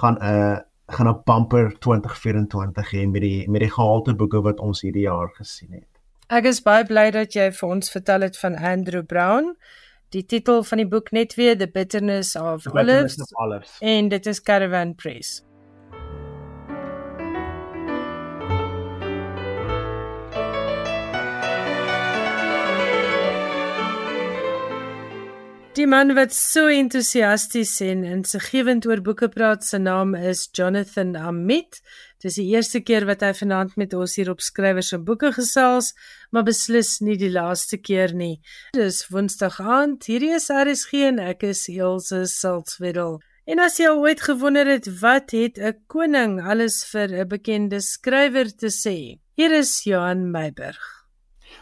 [0.00, 0.58] gaan 'n uh,
[0.92, 5.28] gaan 'n bumper 2024 hê met die met die gehalte boeke wat ons hierdie jaar
[5.38, 5.88] gesien het.
[6.28, 9.56] Ek is baie bly dat jy vir ons vertel het van Andrew Brown.
[10.12, 13.16] Die titel van die boek net weer The Bitterness of Olives.
[13.80, 15.42] En dit is Caravan Press.
[25.72, 31.78] Die man wat so entoesiasties en insiggewend oor boeke praat, se naam is Jonathan Amit.
[32.20, 35.94] Dis die eerste keer wat hy vanaand met ons hier op skrywers en boeke gesels,
[36.28, 38.34] maar beslis nie die laaste keer nie.
[38.76, 40.04] Dis Woensdag aand.
[40.12, 43.22] Hierdie is RSG en ek is Elsje Salzwetel.
[43.48, 48.52] En as jy ooit gewonder het wat het 'n koning alles vir 'n bekende skrywer
[48.52, 49.16] te sê?
[49.40, 51.01] Hier is Johan Meiburg.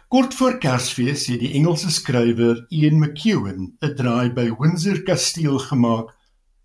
[0.09, 6.11] Kort voor Kersfees het die Engelse skrywer Ian McEwan 'n draai by Windsor Kasteel gemaak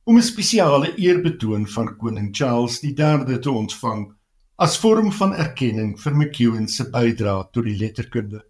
[0.03, 4.13] om 'n spesiale eerbetoon van koning Charles III te ontvang
[4.57, 8.41] as vorm van erkenning vir McEwan se bydrae tot die letterkunde.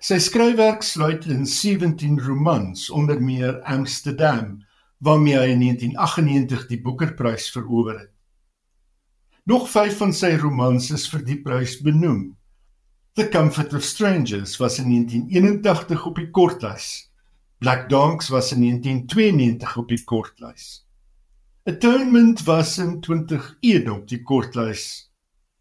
[0.00, 4.62] Sy skryfwerk sluit in 17 romans onder meer Amsterdam
[4.98, 8.12] waarmee hy in 1998 die Booker-prys verower het.
[9.44, 12.37] Nog 5 van sy romans is vir die prys benoem.
[13.14, 17.10] The Comfort of Strangers was in 1981 op die kortlys.
[17.58, 20.86] Black Dogs was in 1992 op die kortlys.
[21.64, 25.10] Atonement was in 2001 op die kortlys.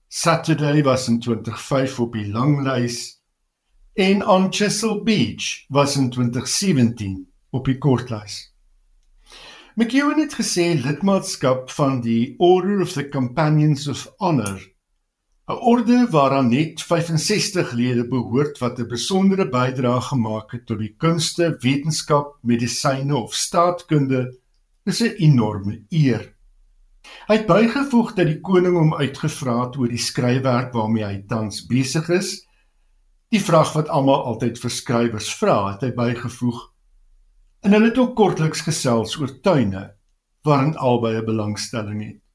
[0.07, 3.17] Saturday was in 2005 op die langlys
[3.93, 8.53] en On Chesil Beach was in 2017 op die kortlys.
[9.75, 14.61] McEwen het gesê lidmaatskap van die Order of the Companions of Honor
[15.47, 20.95] 'n orde waaraan net 65 lede behoort wat 'n besondere bydrae gemaak het tot die
[20.97, 24.35] kunste, wetenskap, medisyne of staatkunde,
[24.83, 26.35] is 'n enorme eer.
[27.27, 31.65] Hy het bygevoeg dat die koning hom uitgevra het oor die skryfwerk waarmee hy tans
[31.65, 32.43] besig is.
[33.31, 36.59] Die vraag wat almal altyd vir skrywers vra, het hy bygevoeg.
[37.63, 39.93] En hulle het ook kortliks gesels oor tuine
[40.43, 42.26] waarin albei 'n belangstelling het.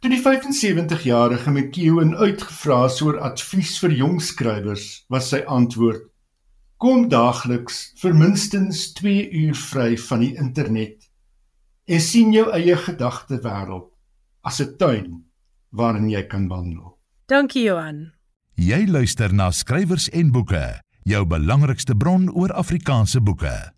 [0.00, 6.02] Toe die 75-jarige McEwen uitgevra is oor advies vir jong skrywers, was sy antwoord:
[6.76, 11.06] Kom daagliks vir minstens 2 uur vry van die internet
[11.86, 13.88] en sien jou eie gedagte wêreld
[14.44, 15.24] as 'n tuin
[15.70, 16.98] waarin jy kan wandel.
[17.26, 18.12] Dankie Johan.
[18.54, 23.75] Jy luister na skrywers en boeke, jou belangrikste bron oor Afrikaanse boeke.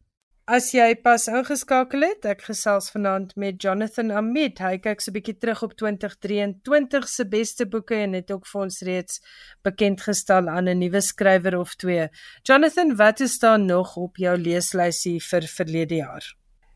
[0.49, 4.63] As jy pas ingeskakel het, ek gesels vanaand met Jonathan Ahmed.
[4.65, 8.61] Hy kyk so 'n bietjie terug op 2023 se beste boeke en het ook vir
[8.63, 9.21] ons reeds
[9.63, 12.09] bekend gestel aan 'n nuwe skrywer of twee.
[12.49, 16.25] Jonathan, wat is daar nog op jou leeslysie vir verlede jaar?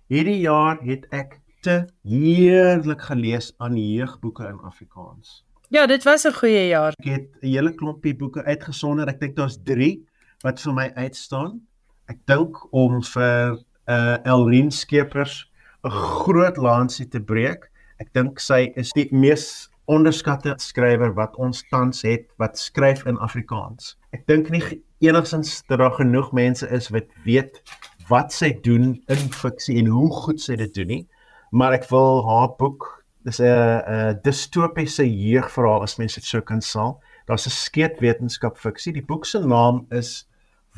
[0.08, 5.46] Hierdie jaar het ek te heerlik gelees aan jeugboeke in Afrikaans.
[5.70, 6.92] Ja, dit was 'n goeie jaar.
[6.98, 9.08] Ek het 'n hele klompie boeke uitgesonder.
[9.08, 10.04] Ek dink daar's 3
[10.42, 11.71] wat vir my uitstaan
[12.12, 13.58] ek dink om vir
[13.90, 15.46] uh Elrien Skeepers
[15.84, 17.70] 'n groot lansie te breek.
[17.98, 23.18] Ek dink sy is die mees onderskatte skrywer wat ons tans het wat skryf in
[23.18, 23.96] Afrikaans.
[24.14, 24.62] Ek dink nie
[25.02, 27.62] enigsins dat daar genoeg mense is wat weet
[28.08, 31.04] wat sy doen in fiksie en hoe goed sy dit doen nie.
[31.52, 36.60] Maar ek wil haar boek, dis 'n 'n distopiese jeugverhaal as mens dit sou kan
[36.60, 36.94] sê.
[37.26, 38.92] Daar's 'n skeet wetenskap fiksie.
[38.92, 40.26] Die boek se naam is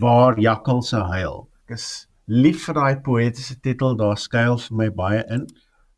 [0.00, 1.48] waar jakkalse huil.
[1.64, 5.46] Ek is lief vir daai poëtiese titel, daar skuil vir my baie in.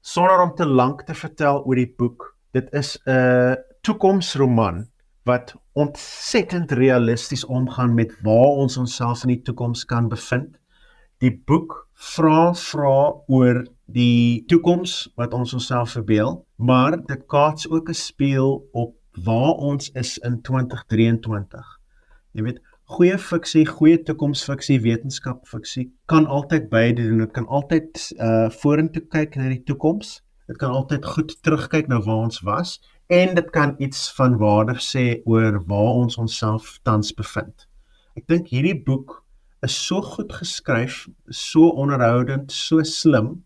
[0.03, 4.87] Sonder om te lank te vertel oor die boek, dit is 'n toekomsroman
[5.27, 10.57] wat ontsettend realisties omgaan met waar ons onsself in die toekoms kan bevind.
[11.19, 17.89] Die boek vra vra oor die toekoms wat ons onsself verbeel, maar dit kaats ook
[17.89, 21.67] 'n speel op waar ons is in 2023.
[22.33, 27.25] Jy weet, goeie fiksie, goeie toekomsfiksie, wetenskapfiksie kan altyd beide doen.
[27.25, 30.21] Dit kan altyd uh vorentoe kyk na die toekoms.
[30.47, 32.77] Dit kan altyd goed terugkyk na waar ons was
[33.11, 37.67] en dit kan iets van waarde sê oor waar ons onsself tans bevind.
[38.19, 39.21] Ek dink hierdie boek
[39.67, 43.43] is so goed geskryf, so onderhoudend, so slim.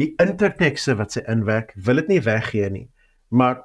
[0.00, 2.88] Die intertekste wat sy inwerk, wil dit nie weggee nie.
[3.28, 3.62] Maar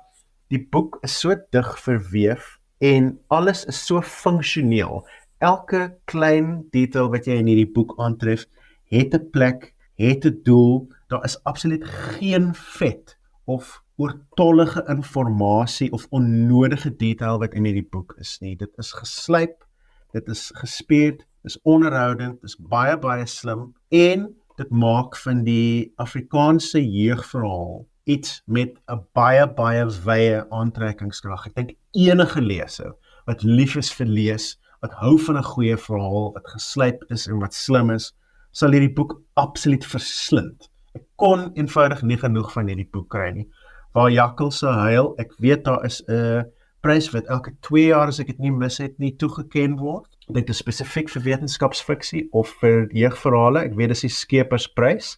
[0.52, 5.06] die boek is so dig verweef en alles is so funksioneel.
[5.38, 8.46] Elke klein detail wat jy in hierdie boek aantref,
[8.90, 10.88] het 'n plek, het 'n doel.
[11.10, 18.16] Daar is absoluut geen vet of oortollige inligting of onnodige detail wat in hierdie boek
[18.20, 18.56] is nie.
[18.56, 19.66] Dit is geslyp,
[20.12, 25.44] dit is gespierd, dit is onderhoudend, dit is baie baie slim en dit maak van
[25.44, 31.48] die Afrikaanse jeugverhaal iets met 'n baie baie wye aantrekkingskrag.
[31.48, 32.94] Ek dink enige leser
[33.28, 37.40] wat lief is vir lees, wat hou van 'n goeie verhaal, wat geslyp is en
[37.40, 38.14] wat slim is,
[38.52, 40.70] sal hierdie boek absoluut verslind.
[40.96, 43.48] Ek kon eenvoudig nie genoeg van hierdie boek kry nie.
[43.94, 46.46] Waar jakkals se huil, ek weet daar is 'n
[46.82, 50.08] prys wat elke 2 jaar as ek dit nie mis het nie toegeken word.
[50.34, 53.66] Dit is spesifiek vir wetenskapsfiksie of vir jeugverhale.
[53.66, 55.18] Ek weet dis die Skepersprys.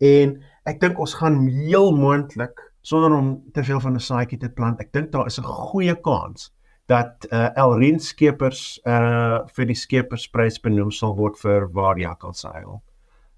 [0.00, 4.48] En ek dink ons gaan heel moontlik sonder om te veel van 'n saadjie te
[4.48, 4.80] plant.
[4.80, 6.52] Ek dink daar is 'n goeie kans
[6.86, 12.82] dat uh, Elrien Skeepers uh vir die Skepersprys benoem sal word vir Waar Jakkals Seil.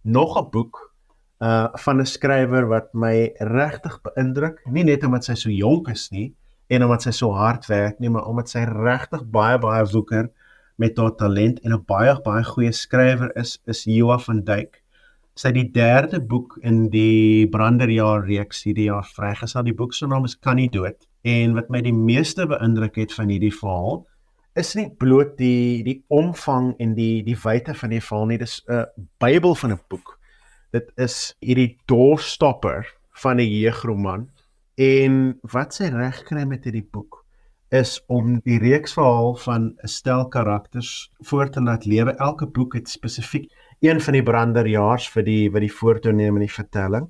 [0.03, 0.81] Nog 'n boek
[1.41, 6.11] uh van 'n skrywer wat my regtig beïndruk, nie net omdat sy so jonk is
[6.11, 6.35] nie
[6.69, 10.31] en omdat sy so hard werk nie, maar omdat sy regtig baie baie woeker
[10.77, 14.83] met haar talent en 'n baie baie goeie skrywer is, is Joa van Duyk
[15.37, 19.67] sy die derde boek in die Branderjaar reeks hierdie jaar vrygestel.
[19.69, 23.13] Die boek se naam is Kan nie dood en wat my die meeste beïndruk het
[23.13, 24.05] van hierdie verhaal
[24.57, 28.39] is nie bloot die die omvang en die die wyte van die verhaal nie.
[28.39, 28.87] Dis 'n
[29.21, 30.19] Bybel van 'n boek.
[30.73, 32.87] Dit is hierdie doorstopper
[33.23, 34.29] van 'n jeugroman
[34.77, 37.25] en wat sy reg kry met hierdie boek
[37.71, 42.17] is om die reeks verhaal van 'n stel karakters voor te laat lewe.
[42.17, 43.51] Elke boek het spesifiek
[43.87, 47.07] een van die branderjaars vir die wat die voortoeneem in die vertelling.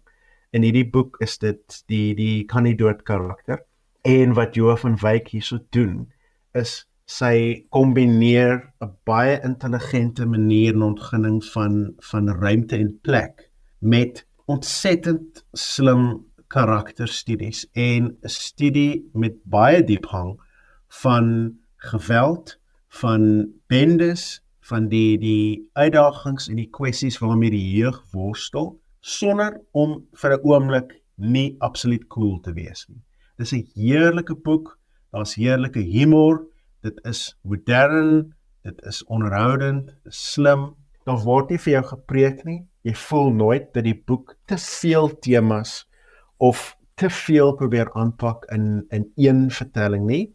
[0.53, 3.65] In hierdie boek is dit die die kandidaat karakter
[4.07, 6.07] en wat Johan van Wyk hierso doen
[6.55, 14.27] is sy kombineer 'n baie intelligente manier en ontginning van van ruimte en plek met
[14.47, 20.41] ontsettend slim karakterstudies en 'n studie met baie diepgang
[20.89, 22.59] van geweld,
[22.89, 30.01] van bendes van die die uitdagings en die kwessies waarmee die jeug worstel sonder om
[30.21, 33.03] vir 'n oomblik nie absoluut cool te wees nie.
[33.39, 34.79] Dis 'n heerlike boek.
[35.13, 36.47] Daar's heerlike humor.
[36.83, 40.75] Dit is modern, dit is onderhoudend, is slim.
[41.05, 42.67] Daar word nie vir jou gepreek nie.
[42.83, 45.89] Jy voel nooit dat die boek te veel temas
[46.37, 50.35] of te veel probeer aanpak in in een vertelling nie.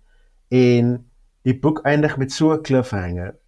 [0.49, 1.09] En
[1.41, 3.40] die boek eindig met so 'n cliffhanger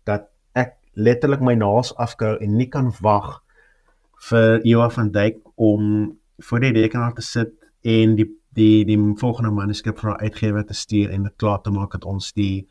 [0.94, 3.42] letterlik my naels afkou en nie kan wag
[4.30, 9.52] vir Johan van Dijk om voor die rekenaar te sit en die die die volgende
[9.52, 12.68] manuskrip vir uitgewer te stuur en dit klaar te maak dat ons die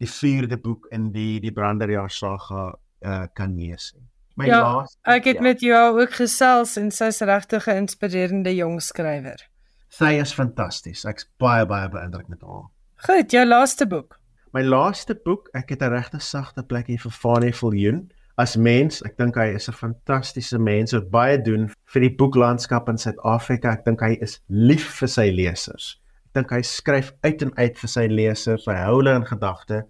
[0.00, 3.92] die vierde boek in die die Branderjaar saga uh, kan lees.
[4.36, 8.54] My Ja, laaste Ek het ja, met jou ook gesels en sy's regtig 'n inspirerende
[8.54, 9.40] jong skrywer.
[9.88, 11.04] sy is fantasties.
[11.04, 12.68] Ek's baie baie beïndruk met haar.
[13.06, 14.18] Goed, jou laaste boek.
[14.54, 18.10] My laaste boek, ek het 'n regte sagte plek hier vir Fanie Viljoen.
[18.38, 22.88] As mens, ek dink hy is 'n fantastiese mens wat baie doen vir die boeklandskap
[22.88, 23.72] in Suid-Afrika.
[23.72, 25.98] Ek dink hy is lief vir sy lesers.
[26.26, 28.66] Ek dink hy skryf uit en uit vir sy lesers.
[28.66, 29.86] Hy hou hulle in gedagte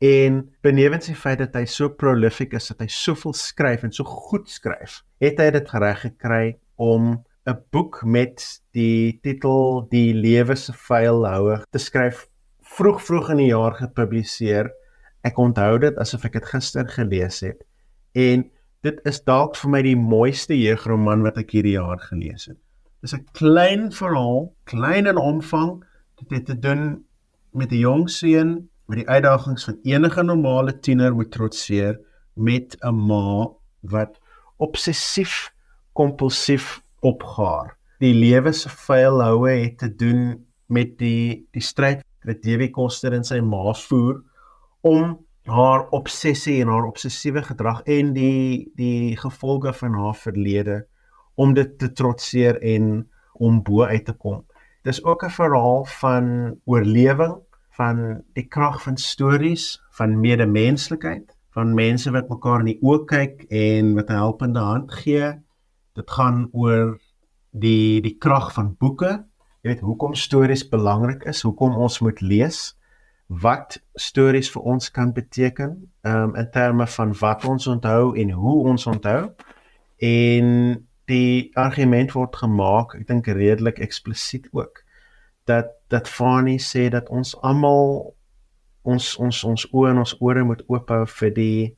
[0.00, 4.04] en benewens die feit dat hy so prolific is, dat hy soveel skryf en so
[4.04, 10.56] goed skryf, het hy dit reg gekry om 'n boek met die titel Die lewe
[10.56, 12.29] se vuilhouer te skryf
[12.76, 14.70] vroeg vroeg in die jaar gepubliseer.
[15.26, 17.60] Ek onthou dit asof ek dit gister gelees het
[18.16, 18.46] en
[18.82, 22.58] dit is dalk vir my die mooiste jeugroman wat ek hierdie jaar gelees het.
[23.02, 25.84] Dis 'n klein verhaal, klein in omvang,
[26.18, 27.04] dit het te doen
[27.52, 32.00] met 'n jong seun met die uitdagings van enige normale tiener moet trotseer
[32.34, 33.48] met 'n ma
[33.80, 34.18] wat
[34.56, 35.52] obsessief
[35.92, 37.76] kompulsief opgaar.
[37.98, 43.24] Die lewe se vuilhoue het te doen met die die stryd wat Dewi Koster en
[43.24, 44.20] sy ma voer
[44.82, 45.18] om
[45.50, 50.84] haar obsessie en haar obsessiewe gedrag en die die gevolge van haar verlede
[51.34, 53.08] om dit te trotseer en
[53.40, 54.44] om bo uit te kom.
[54.84, 57.36] Dis ook 'n verhaal van oorlewing,
[57.70, 63.44] van die krag van stories, van medemenslikheid, van mense wat mekaar in die oë kyk
[63.48, 65.32] en wat 'n helpende hand gee.
[65.94, 66.98] Dit gaan oor
[67.50, 69.24] die die krag van boeke.
[69.60, 72.60] Jy weet hoekom stories belangrik is, hoekom ons moet lees,
[73.28, 75.74] wat stories vir ons kan beteken,
[76.08, 79.28] um in terme van wat ons onthou en hoe ons onthou.
[80.00, 80.48] En
[81.10, 84.80] die argument word gemaak, ek dink redelik eksplisiet ook,
[85.44, 88.14] dat dat Fani sê dat ons almal
[88.82, 91.76] ons ons ons oë en ons ore moet oop hou vir die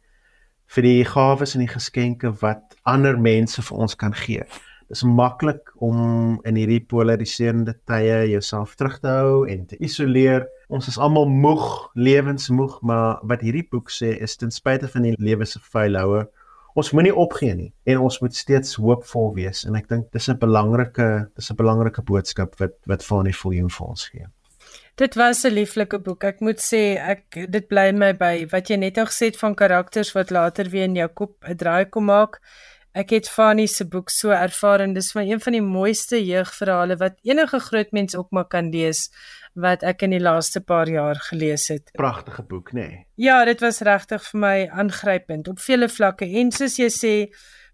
[0.72, 4.46] vir die gawes en die geskenke wat ander mense vir ons kan gee.
[4.92, 10.44] Dis maklik om in hierdie polariserende tye jouself terug te hou en te isoleer.
[10.68, 11.64] Ons is almal moeg,
[11.96, 16.26] lewensmoeg, maar wat hierdie boek sê is ten spyte van die lewe se vuilhoue,
[16.78, 20.38] ons moenie opgee nie en ons moet steeds hoopvol wees en ek dink dis 'n
[20.40, 24.26] belangrike dis 'n belangrike boodskap wat wat Fanie Viljoen vir ons gee.
[24.96, 26.24] Dit was 'n lieflike boek.
[26.24, 29.54] Ek moet sê ek dit bly my by wat jy net al gesê het van
[29.54, 32.40] karakters wat later weer in jou kop 'n draai kom maak.
[32.92, 36.98] Ek het Fanny se boek so ervaar en dis vir een van die mooiste jeugverhale
[37.00, 39.06] wat enige groot mens ook maar kan lees
[39.56, 41.88] wat ek in die laaste paar jaar gelees het.
[41.96, 42.84] Pragtige boek, nê?
[42.84, 43.00] Nee.
[43.16, 47.14] Ja, dit was regtig vir my aangrypend op vele vlakke en soos jy sê,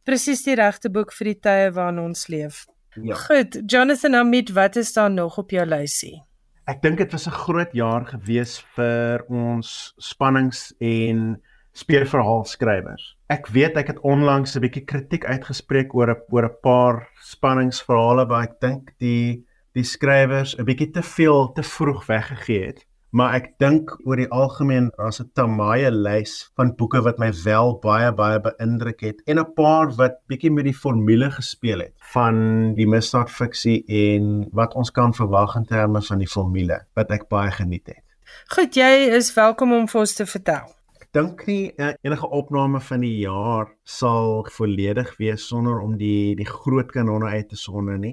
[0.06, 2.64] presies die regte boek vir die tye waarin ons leef.
[2.94, 3.18] Ja.
[3.26, 6.22] Goed, Jonathan Hamid, wat is daar nog op jou lysie?
[6.68, 11.42] Ek dink dit was 'n groot jaar gewees vir ons spannings en
[11.78, 13.14] speurverhaalskrywers.
[13.30, 18.26] Ek weet ek het onlangs 'n bietjie kritiek uitgespreek oor 'n oor 'n paar spanningsverhale
[18.26, 22.84] waar ek dink die die skrywers 'n bietjie te veel te vroeg weggegee het.
[23.10, 27.78] Maar ek dink oor die algemeen as 'n tamaie lys van boeke wat my wel
[27.80, 32.74] baie baie beïndruk het en 'n paar wat bietjie met die formule gespeel het van
[32.74, 37.50] die misdaadfiksie en wat ons kan verwag in terme van die formule wat ek baie
[37.50, 38.04] geniet het.
[38.48, 40.77] Goed, jy is welkom om vir ons te vertel.
[41.16, 46.48] Dink nie uh, enige opname van die jaar sal volledig wees sonder om die die
[46.48, 48.12] groot kanonne uit te sonder nie.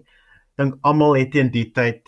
[0.56, 2.08] Dink almal het teen die tyd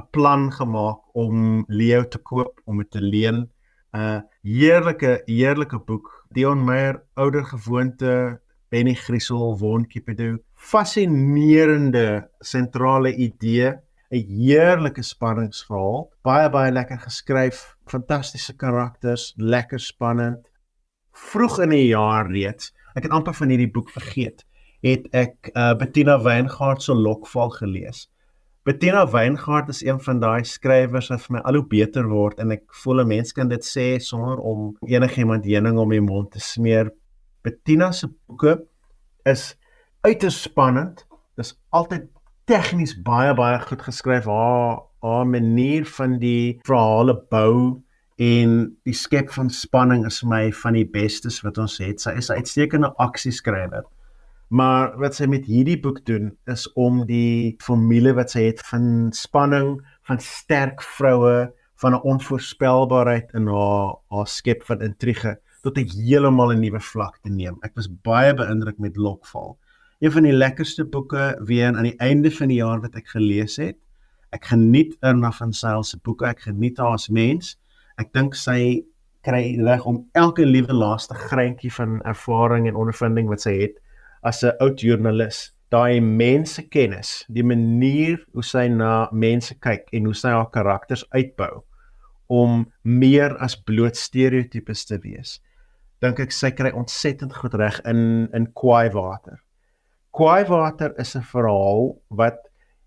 [0.00, 3.44] 'n plan gemaak om Leo te koop, om dit te leen.
[3.92, 6.08] 'n uh, Heerlike heerlike boek.
[6.32, 10.38] Dion Meyer, ouer gewoonte, Benny Griesel, Won Kipedo.
[10.56, 13.76] Fascinerende sentrale idee
[14.12, 20.48] 'n heerlike spanningsverhaal, baie baie lekker geskryf, fantastiese karakters, lekker spannend.
[21.12, 24.44] Vroeg in die jaar reeds, ek het amper van hierdie boek vergeet,
[24.82, 28.08] het ek uh, Bettina Weingart se Lokval gelees.
[28.64, 32.54] Bettina Weingart is een van daai skrywers wat vir my al hoe beter word en
[32.54, 36.40] ek voel 'n mens kan dit sê sonder om enigiemand heuning om die mond te
[36.40, 36.92] smeer.
[37.42, 38.62] Bettina se boeke
[39.26, 39.56] is
[40.06, 41.06] uiters spannend.
[41.36, 42.06] Dis altyd
[42.46, 44.24] tegnies baie baie goed geskryf.
[44.24, 47.82] Haar haar manier van die verhale bou
[48.22, 52.00] en die skep van spanning is vir my van die bestes wat ons het.
[52.00, 53.84] Sy is 'n uitstekende aksieskrywer.
[54.48, 59.08] Maar wat sy met hierdie boek doen is om die formule wat sy het van
[59.12, 65.88] spanning, van sterk vroue, van 'n onvoorspelbaarheid in haar haar skep van intrige tot 'n
[65.88, 67.56] heeltemal 'n nuwe vlak te neem.
[67.62, 69.58] Ek was baie beïndruk met Lokval.
[70.00, 73.56] Een van die lekkerste boeke weer aan die einde van die jaar wat ek gelees
[73.56, 73.76] het.
[74.32, 76.26] Ek geniet Irna van Sail se boeke.
[76.26, 77.56] Ek geniet haar as mens.
[78.00, 78.82] Ek dink sy
[79.22, 83.76] kry reg om elke liewe laaste greintjie van ervaring en ondervinding wat sy het
[84.22, 90.14] as 'n oud joernalis, daai mensekennis, die manier hoe sy na mense kyk en hoe
[90.14, 91.64] sy haar karakters uitbou
[92.28, 95.40] om meer as bloot stereotypes te wees.
[96.00, 99.40] Dink ek sy kry ontsettend goed reg in in Kwaai Water.
[100.12, 102.38] Kwaai Water is 'n verhaal wat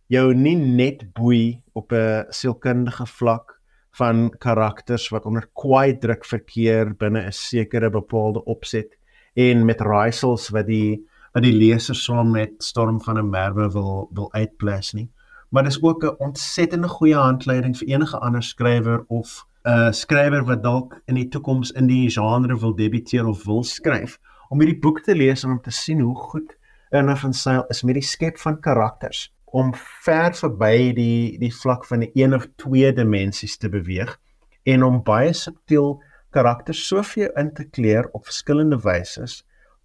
[0.07, 3.55] jou nie net boei op 'n sielkundige vlak
[3.97, 8.97] van karakters wat onder kwaai druk verkeer binne 'n sekere bepaalde opset
[9.35, 14.09] en met raaisels wat die wat die leser saam met Storm van 'n Merwe wil
[14.13, 15.09] wil uitplas nie.
[15.49, 20.45] Maar dis ook 'n ontsettende goeie handleiding vir enige ander skrywer of 'n uh, skrywer
[20.45, 24.79] wat dalk in die toekoms in die genre wil debuteer of wil skryf om hierdie
[24.79, 26.57] boek te lees en om te sien hoe goed
[26.89, 29.73] Erna van Sail is met die skep van karakters om
[30.05, 34.17] ver verby die die vlak van die een of twee dimensies te beweeg
[34.63, 36.01] en om baie subtiel
[36.35, 39.27] karakters so vir jou in te kleur op verskillende wyse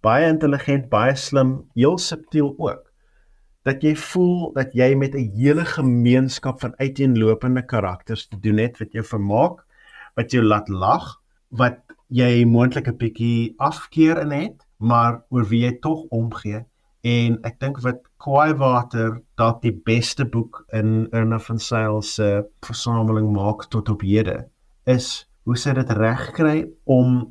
[0.01, 2.87] baie intelligent baie slim heel subtiel ook
[3.67, 8.79] dat jy voel dat jy met 'n hele gemeenskap van uiteenlopende karakters te doen het
[8.79, 9.61] wat jou vermaak
[10.15, 15.63] wat jou laat lag wat jy moontlik 'n bietjie afkeer in het maar oor wie
[15.65, 16.65] jy tog omgee
[17.01, 22.43] en ek dink wat Kwaai Water dalk die beste boek in Erna van Sail se
[22.65, 24.43] versameling maak tot op hede
[24.85, 27.23] is hoe sy dit reg kry om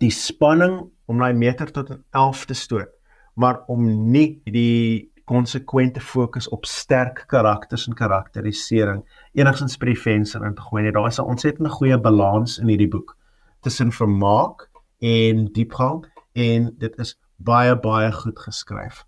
[0.00, 2.92] die spanning om daai meter tot 11 te stoot
[3.40, 9.00] maar om nie die konsekwente fokus op sterk karakters en karakterisering
[9.32, 10.92] enigstens by die venster in te gooi nie.
[10.92, 13.16] Daar is 'n ontsettende goeie balans in hierdie boek
[13.62, 14.68] tussen vermaak
[15.00, 19.04] en diepgang en dit is baie baie goed geskryf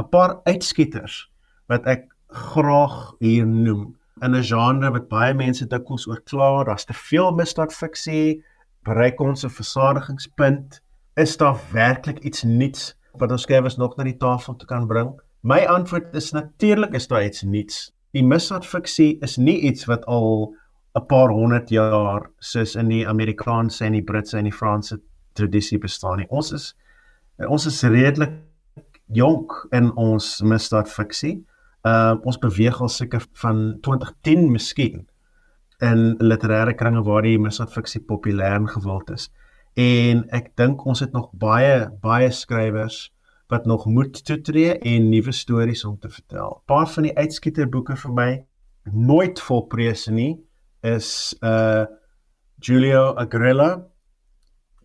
[0.00, 1.30] 'n paar uitskieters
[1.68, 6.84] wat ek graag hier noem in 'n genre wat baie mense dikwels oor kla, daar's
[6.84, 8.42] te veel misdaadfiksie,
[8.84, 10.80] bereik ons 'n versadigingspunt,
[11.16, 15.20] is daar werklik iets nuuts wat ons skrywers nog na die tafel te kan bring?
[15.42, 17.92] My antwoord is natuurlik is daar iets nuuts.
[18.12, 20.54] Die misdaadfiksie is nie iets wat al
[20.94, 25.00] 'n paar honderd jaar soos in die Amerikaanse en die Britse en die Franse
[25.32, 26.28] tradisie bestaan nie.
[26.28, 26.74] Ons is
[27.48, 28.32] ons is redelik
[29.12, 31.40] jonk in ons misdaadfiksie.
[31.86, 35.06] Uh ons beweeg al seker van 2010 miskien
[35.80, 39.30] in literêre kringe waar die misdaadfiksie populêr gewild is.
[39.74, 43.08] En ek dink ons het nog baie baie skrywers
[43.50, 46.60] wat nog moet toetree en nuwe stories om te vertel.
[46.66, 48.30] Paar van die uitskieterboeke vir my
[48.84, 50.36] nooit volprese nie
[50.86, 51.86] is uh
[52.60, 53.86] Julio Agrella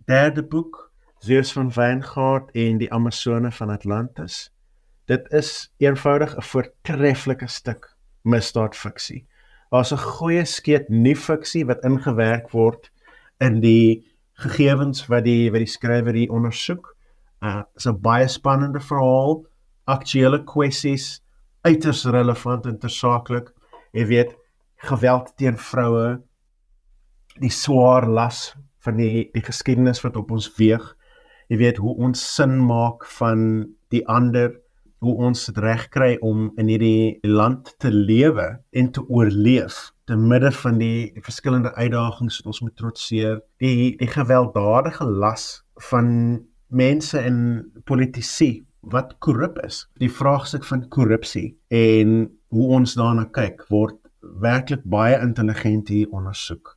[0.08, 0.85] derde boek
[1.26, 4.54] Zeus van Weingart en die Amazone van Atlantis.
[5.10, 9.26] Dit is eenvoudig 'n voortreffelike stuk misdaadfiksie.
[9.70, 12.92] Daar's 'n goeie skeet nuwe fiksie wat ingewerk word
[13.40, 16.96] in die gegevens wat die wat die skrywer hier ondersoek.
[17.42, 19.48] Uh is 'n baie spannende verhaal,
[19.84, 21.24] aktuelle kwessies,
[21.62, 23.54] uiters relevant en tersaaklik.
[23.92, 24.36] Jy weet,
[24.76, 26.22] geweld teen vroue,
[27.40, 30.96] die swaar las van die die geskiedenis wat op ons weeg
[31.50, 34.54] jy weet hoe ons sin maak van die ander
[35.06, 40.16] hoe ons dit reg kry om in hierdie land te lewe en te oorleef te
[40.18, 43.40] midde van die, die verskillende uitdagings wat ons moet trotseer.
[43.62, 46.10] Die die gewelddadige las van
[46.70, 47.38] mense en
[47.90, 49.86] politici wat korrup is.
[50.02, 52.18] Die vraagstuk van korrupsie en
[52.54, 53.98] hoe ons daarna kyk word
[54.42, 56.76] werklik baie intelligent hier ondersoek.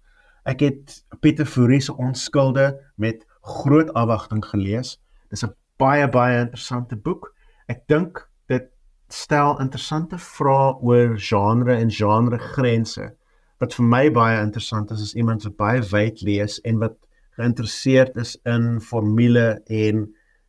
[0.49, 4.99] Ek het Pieter Fourie se onskulde met groot afwagting gelees.
[5.31, 7.35] Dis 'n baie baie interessante boek.
[7.69, 8.67] Ek dink dit
[9.09, 13.13] stel interessante vrae oor genre en genre grense.
[13.59, 16.97] Wat vir my baie interessant is as iemand wat baie wyd lees en wat
[17.39, 20.09] geïnteresseerd is in formule en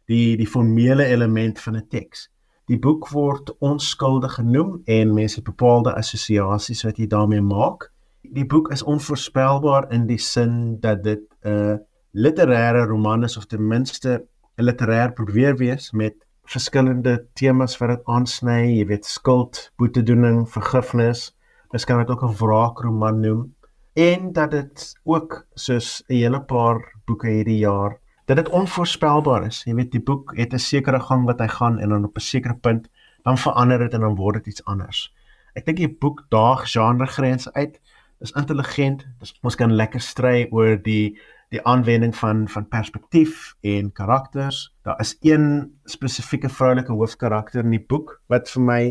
[0.09, 2.29] die die formele element van 'n teks.
[2.65, 7.91] Die boek word onskuldig genoem en mense bepaalde assosiasies wat jy daarmee maak.
[8.21, 11.77] Die boek is onvoorspelbaar in die sin dat dit 'n uh,
[12.13, 14.25] literêre roman is of ten minste
[14.57, 21.35] 'n literêr probeer wees met verskillende temas wat dit aansny, jy weet skuld, boetedoening, vergifnis.
[21.71, 23.53] Dis kan dit ook 'n wraakroman noem
[23.93, 29.63] en dat dit ook soos 'n hele paar boeke hierdie jaar dat dit onvoorspelbaar is.
[29.65, 32.21] Jy weet die boek het 'n sekere gang wat hy gaan en dan op 'n
[32.21, 32.89] sekere punt
[33.23, 35.13] dan verander dit en dan word dit iets anders.
[35.55, 37.79] Ek dink die boek daag genregrense uit.
[38.19, 39.07] Dis intelligent.
[39.19, 41.17] Dis ons kan lekker stry oor die
[41.49, 44.73] die aanwending van van perspektief en karakters.
[44.83, 48.81] Daar is een spesifieke vroulike hoofkarakter in die boek wat vir my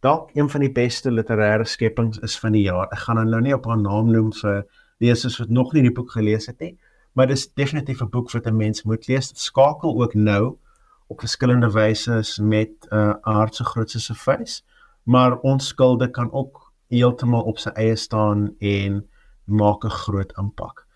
[0.00, 2.88] dalk een van die beste literêre skepings is van die jaar.
[2.90, 4.64] Ek gaan nou nie op haar naam noem vir
[4.98, 6.74] lesers wat nog nie die boek gelees het nie,
[7.14, 9.28] maar dis definitief 'n boek wat 'n mens moet lees.
[9.28, 10.58] Dit skakel ook nou
[11.06, 14.62] op verskillende wyse met 'n uh, aardse grootse se face,
[15.04, 19.08] maar ons skulde kan ook heeltemal op sy eie staan en
[19.44, 20.87] maak 'n groot impak.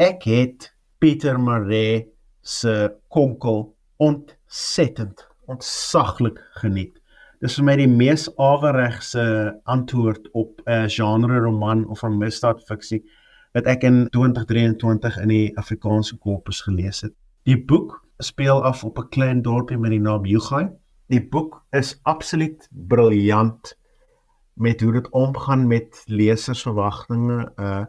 [0.00, 2.06] Ek het Pieter Maree
[2.40, 3.66] se konkel
[4.00, 6.94] ontsettend ontsaglik geniet.
[7.44, 9.24] Dis vir my die mees aweregse
[9.68, 13.02] antwoord op 'n genre roman of 'n misdaadfiksie
[13.52, 17.12] wat ek in 2023 in die Afrikaanse korpus gelees het.
[17.44, 20.70] Die boek speel af op 'n klein dorpie met die naam Jugai.
[21.08, 23.76] Die boek is absoluut briljant
[24.54, 27.84] met hoe dit omgaan met lesersverwagtinge, uh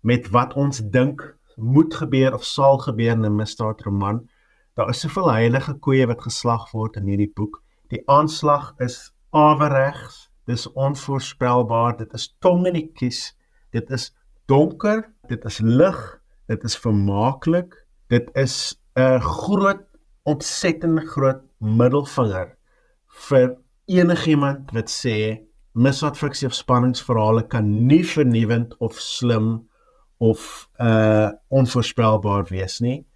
[0.00, 4.28] met wat ons dink moet gebeur of sal gebeur in 'n misdaadroman.
[4.74, 7.62] Daar is soveel heilige koeie wat geslag word in hierdie boek.
[7.88, 13.34] Die aanslag is averegs, dis onvoorspelbaar, dit is tong in die kies.
[13.70, 14.14] Dit is
[14.46, 17.74] donker, dit is lig, dit is vermaaklik.
[18.08, 19.84] Dit is 'n groot
[20.24, 22.56] ontsettend groot middelvinger
[23.28, 23.56] vir
[23.86, 25.40] enigiemand wat sê
[25.72, 29.67] misdaadfiksie of spanningsverhale kan nie vernuwend of slim
[30.18, 33.06] of uh onvoorspelbaar wees nie.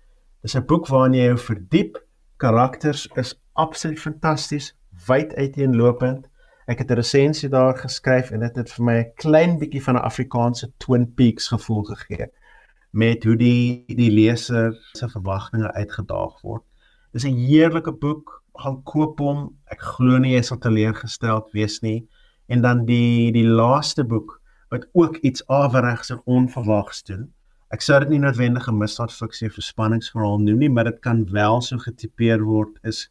[0.42, 1.98] Dis 'n boek waarin jy jou verdiep.
[2.36, 4.74] Karakters is absoluut fantasties,
[5.06, 6.28] wyd uiteenlopend.
[6.66, 9.82] Ek het 'n resensie daar geskryf en dit het, het vir my 'n klein bietjie
[9.82, 12.26] van 'n Afrikaanse Twin Peaks gevoel gegee
[12.92, 16.62] met hoe die die leser se verwagtinge uitgedaag word.
[17.12, 18.42] Dis 'n heerlike boek.
[18.54, 19.56] Gaan koop hom.
[19.66, 22.08] Ek glo nie jy sal teleurgesteld wees nie.
[22.46, 24.41] En dan die die laaste boek
[24.72, 27.28] wat ook iets averegs en onverwags doen
[27.72, 31.60] ek sou dit nie noodwendig 'n misdaadfiksie of spanningsverhaal noem nie, maar dit kan wel
[31.64, 33.08] so getipeer word is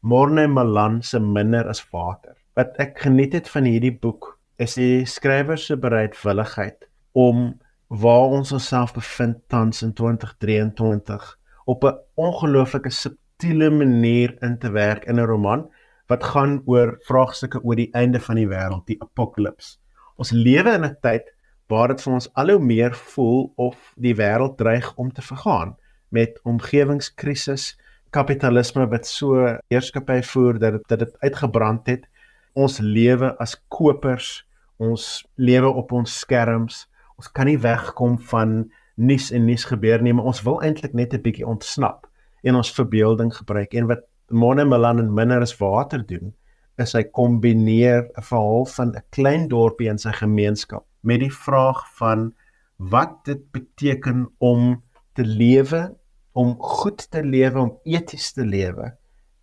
[0.00, 2.34] Morne Malan se minder as water.
[2.56, 8.52] Wat ek geniet het van hierdie boek is die skrywer se bereidwilligheid om waar ons
[8.52, 11.36] onsself bevind tans in 2023
[11.66, 15.68] op 'n ongelooflike subtiele manier in te werk in 'n roman
[16.08, 19.78] wat gaan oor vraagstukke oor die einde van die wêreld, die apokalips.
[20.18, 21.28] Ons lewe in 'n tyd
[21.70, 25.76] waar dit vir ons al hoe meer voel of die wêreld dreig om te vergaan
[26.10, 27.76] met omgewingskrisis,
[28.10, 32.08] kapitalisme wat so heerskappy voer dat dit dat dit uitgebrand het.
[32.54, 34.46] Ons lewe as kopers,
[34.78, 36.88] ons lewe op ons skerms.
[37.16, 41.14] Ons kan nie wegkom van nuus en nuus gebeur nie, maar ons wil eintlik net
[41.14, 42.08] 'n bietjie ontsnap
[42.42, 43.74] en ons verbeelding gebruik.
[43.74, 46.34] En wat Mone Milan en minder as water doen,
[46.78, 51.84] is hy kombineer 'n verhaal van 'n klein dorpie in sy gemeenskap met die vraag
[51.96, 52.34] van
[52.76, 55.96] wat dit beteken om te lewe,
[56.32, 58.94] om goed te lewe, om eties te lewe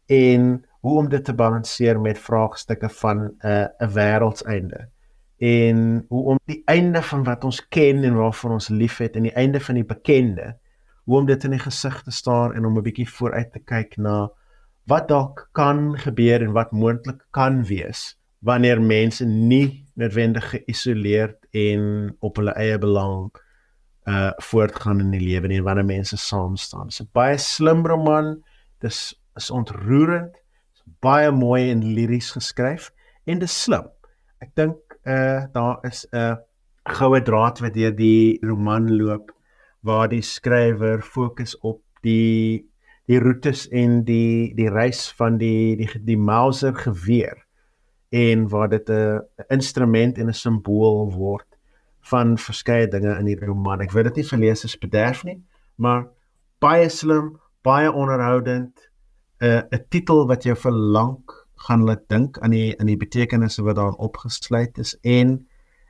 [0.06, 4.88] en hoe om dit te balanseer met vraagstukke van 'n uh, 'n wêreldseinde
[5.38, 9.34] en hoe om die einde van wat ons ken en waarvan ons liefhet en die
[9.34, 10.56] einde van die bekende
[11.04, 13.98] hoe om dit in die gesig te staar en om 'n bietjie vooruit te kyk
[13.98, 14.30] na
[14.86, 18.14] wat dalk kan gebeur en wat moontlik kan wees
[18.46, 23.32] wanneer mense nie noodwendig geïsoleerd en op hulle eie belang
[24.06, 26.92] uh voortgaan in die lewe en wanneer mense saam staan.
[26.92, 28.44] Dit is 'n baie slim roman.
[28.80, 30.36] Dit is, ontroerend.
[30.74, 32.92] Is baie mooi en liries geskryf
[33.26, 33.90] en dit is slim.
[34.40, 36.38] Ek dink uh daar is 'n
[36.84, 39.32] goue draad wat deur die roman loop
[39.82, 42.70] waar die skrywer fokus op die
[43.10, 47.46] die roetes en die die reis van die die die Mauser geweer
[48.10, 51.48] en waar dit 'n instrument en 'n simbool word
[52.00, 53.82] van verskeie dinge in die roman.
[53.82, 55.42] Ek weet dit nie vir lesers bederf nie,
[55.76, 56.08] maar
[56.60, 58.90] baie slim, baie onderhoudend,
[59.42, 62.98] 'n uh, 'n titel wat jou vir lank gaan laat dink aan die in die
[62.98, 65.48] betekenisse wat daarin opgesluit is en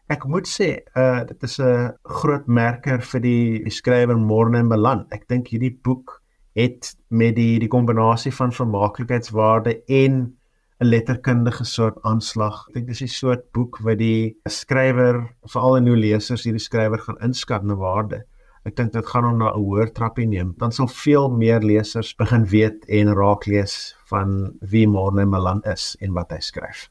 [0.08, 4.70] ek moet sê, uh dit is 'n groot merker vir die, die skrywer Morne en
[4.70, 5.06] Belan.
[5.12, 6.22] Ek dink hierdie boek
[6.56, 10.38] het met die die kombinasie van vermaaklikheidswaarde en
[10.80, 12.68] 'n letterkundige soort aanslag.
[12.68, 17.00] Ek dink dis 'n soort boek wat die skrywer, veral in nuwe lesers, hierdie skrywer
[17.00, 18.24] gaan inskat na waarde.
[18.66, 20.54] Ek dink dit gaan hom na 'n hoër trappie neem.
[20.58, 25.96] Dan sal veel meer lesers begin weet en raak lees van wie Morne Malan is
[26.02, 26.90] en wat hy skryf.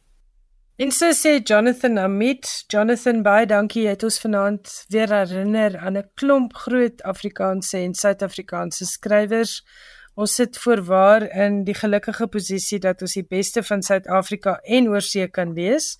[0.77, 6.11] En so sê Jonathan Amit, Jonathan baie dankie het ons vanaand weer herinner aan 'n
[6.15, 9.63] klomp groot Afrikaanse en Suid-Afrikaanse skrywers
[10.15, 15.27] Ons sit voorwaar in die gelukkige posisie dat ons die beste van Suid-Afrika en oorsee
[15.27, 15.97] kan lees.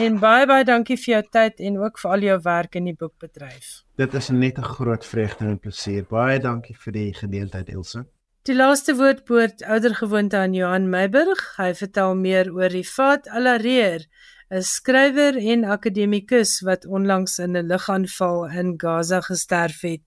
[0.00, 2.96] En baie baie dankie vir jou tyd en ook vir al jou werk in die
[2.96, 3.82] boekbedryf.
[4.00, 6.04] Dit is net 'n groot vreugde en plesier.
[6.08, 8.06] Baie dankie vir die geleentheid Elsje.
[8.50, 11.38] Die laaste woord behoort ouer gewoonte aan Johan Meiburg.
[11.54, 14.08] Hy vertel meer oor die Vat Alareer,
[14.50, 20.02] 'n skrywer en akademikus wat onlangs in 'n lugaanval in Gaza gesterf het.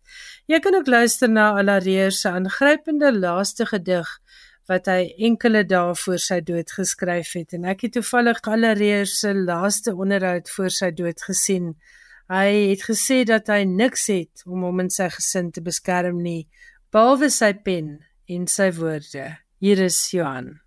[0.51, 4.19] Jy kan ook luister na Alareer se aangrypende laaste gedig
[4.67, 9.33] wat hy enkele dae voor sy dood geskryf het en ek het toevallig Alareer se
[9.33, 11.75] laaste onderhoud voor sy dood gesien.
[12.27, 16.49] Hy het gesê dat hy niks het om hom en sy gesin te beskerm nie,
[16.91, 19.37] behalwe sy pen en sy woorde.
[19.59, 20.59] Hier is Johan.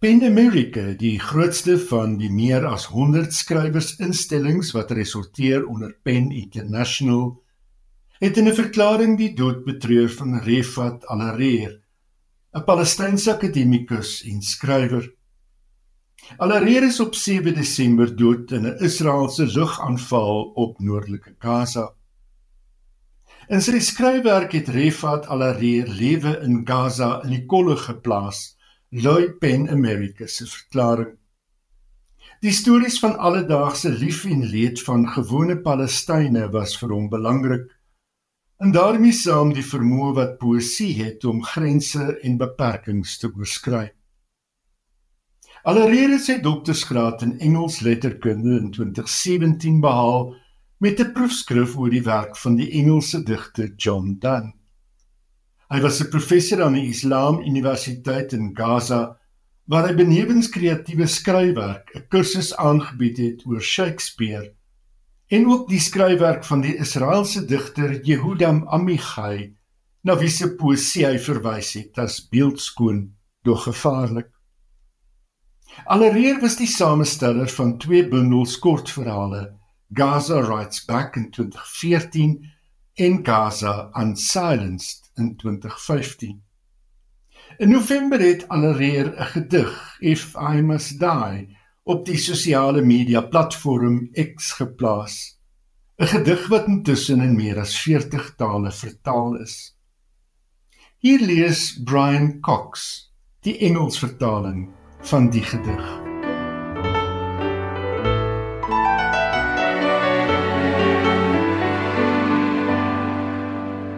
[0.00, 7.38] Pen America, die grootste van die meer as 100 skrywersinstellings wat resulteer onder Pen International,
[8.20, 11.80] het in 'n verklaring die dood betreur van Refat Alareer,
[12.54, 15.08] 'n Palestynse akademikus en skrywer.
[16.36, 21.94] Alareer is op 7 Desember dood in 'n Israeliese lugaanval op noordelike Gaza.
[23.50, 28.52] In sy skryfwerk het Refat Alareer lewe in Gaza in die kolle geplaas
[28.94, 31.16] Lloyd Pen America se verklaring.
[32.42, 37.66] Die stories van alledaagse lief en leed van gewone Palestynë was vir hom belangrik.
[38.62, 43.88] En daarmee saam die vermoë wat poësie het om grense en beperkings te oorskry.
[45.66, 50.30] Alreeds het sy doktorsgraad in Engels letterkunde in 2017 behaal
[50.82, 54.52] met 'n proefskrif oor die werk van die Engelse digter John Donne.
[55.70, 59.16] Hy was 'n professor aan die Islam Universiteit in Gaza
[59.64, 64.54] waar hy benewens kreatiewe skryfwerk 'n kursus aangebied het oor Shakespeare
[65.28, 69.54] en ook die skryfwerk van die Israeliese digter Yehuda Amichai
[70.02, 73.14] na wie se poesie hy verwys het as beeldskoon
[73.44, 74.30] dog gevaarlik.
[75.86, 79.61] Allereer was die samesteller van twee bundels kortverhale
[79.94, 82.50] Gaza Writes Back in 2014
[82.94, 86.42] en Gaza Unsilenced in 2015.
[87.58, 94.08] In November het Allereer 'n gedig, If I Must Die, op die sosiale media platform
[94.12, 95.38] X geplaas.
[95.98, 99.76] 'n Gedig wat intussen in meer as 40 tale vertaal is.
[100.98, 104.70] Hier lees Brian Cox die Engels vertaling
[105.00, 106.11] van die gedig.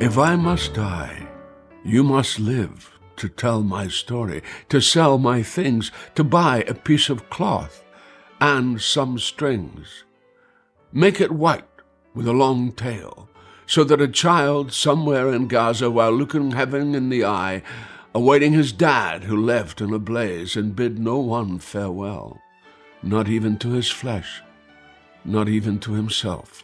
[0.05, 1.27] If I must die,
[1.83, 7.09] you must live to tell my story, to sell my things, to buy a piece
[7.09, 7.83] of cloth
[8.39, 10.05] and some strings.
[10.93, 11.65] Make it white
[12.15, 13.31] with a long tail,
[13.65, 17.63] so that a child somewhere in Gaza, while looking heaven in the eye,
[18.15, 22.39] awaiting his dad who left in a blaze and bid no one farewell,
[23.03, 24.43] not even to his flesh,
[25.25, 26.63] not even to himself,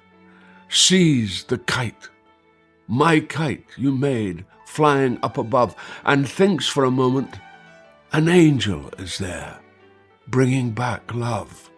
[0.69, 2.11] sees the kite
[2.91, 5.75] my kite you made flying up above,
[6.05, 7.35] and thinks for a moment
[8.13, 9.59] an angel is there,
[10.29, 11.71] bringing back love.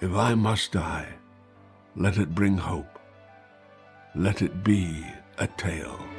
[0.00, 1.08] If I must die,
[1.96, 2.98] let it bring hope.
[4.14, 5.04] Let it be
[5.38, 6.09] a tale.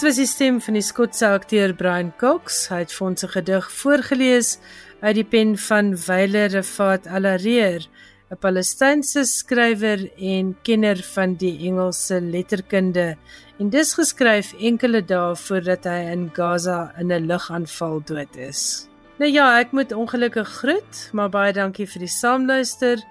[0.00, 2.70] Dit was die stem van die Skotse akteur Brian Cox.
[2.72, 4.58] Hy het vir ons 'n gedig voorgeles
[5.02, 7.84] uit die pen van Wyle Refat Alareer,
[8.30, 13.16] 'n Palestynse skrywer en kenner van die Engelse letterkunde.
[13.58, 18.88] En dis geskryf enkele dae voordat hy in Gaza in 'n lugaanval dood is.
[19.18, 23.04] Nou ja, ek moet ongelukkig groet, maar baie dankie vir die saamluister.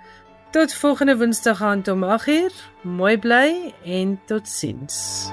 [0.51, 2.51] Tot volgende Woensdag aand om 8uur.
[2.81, 5.29] Mooi bly en totsiens.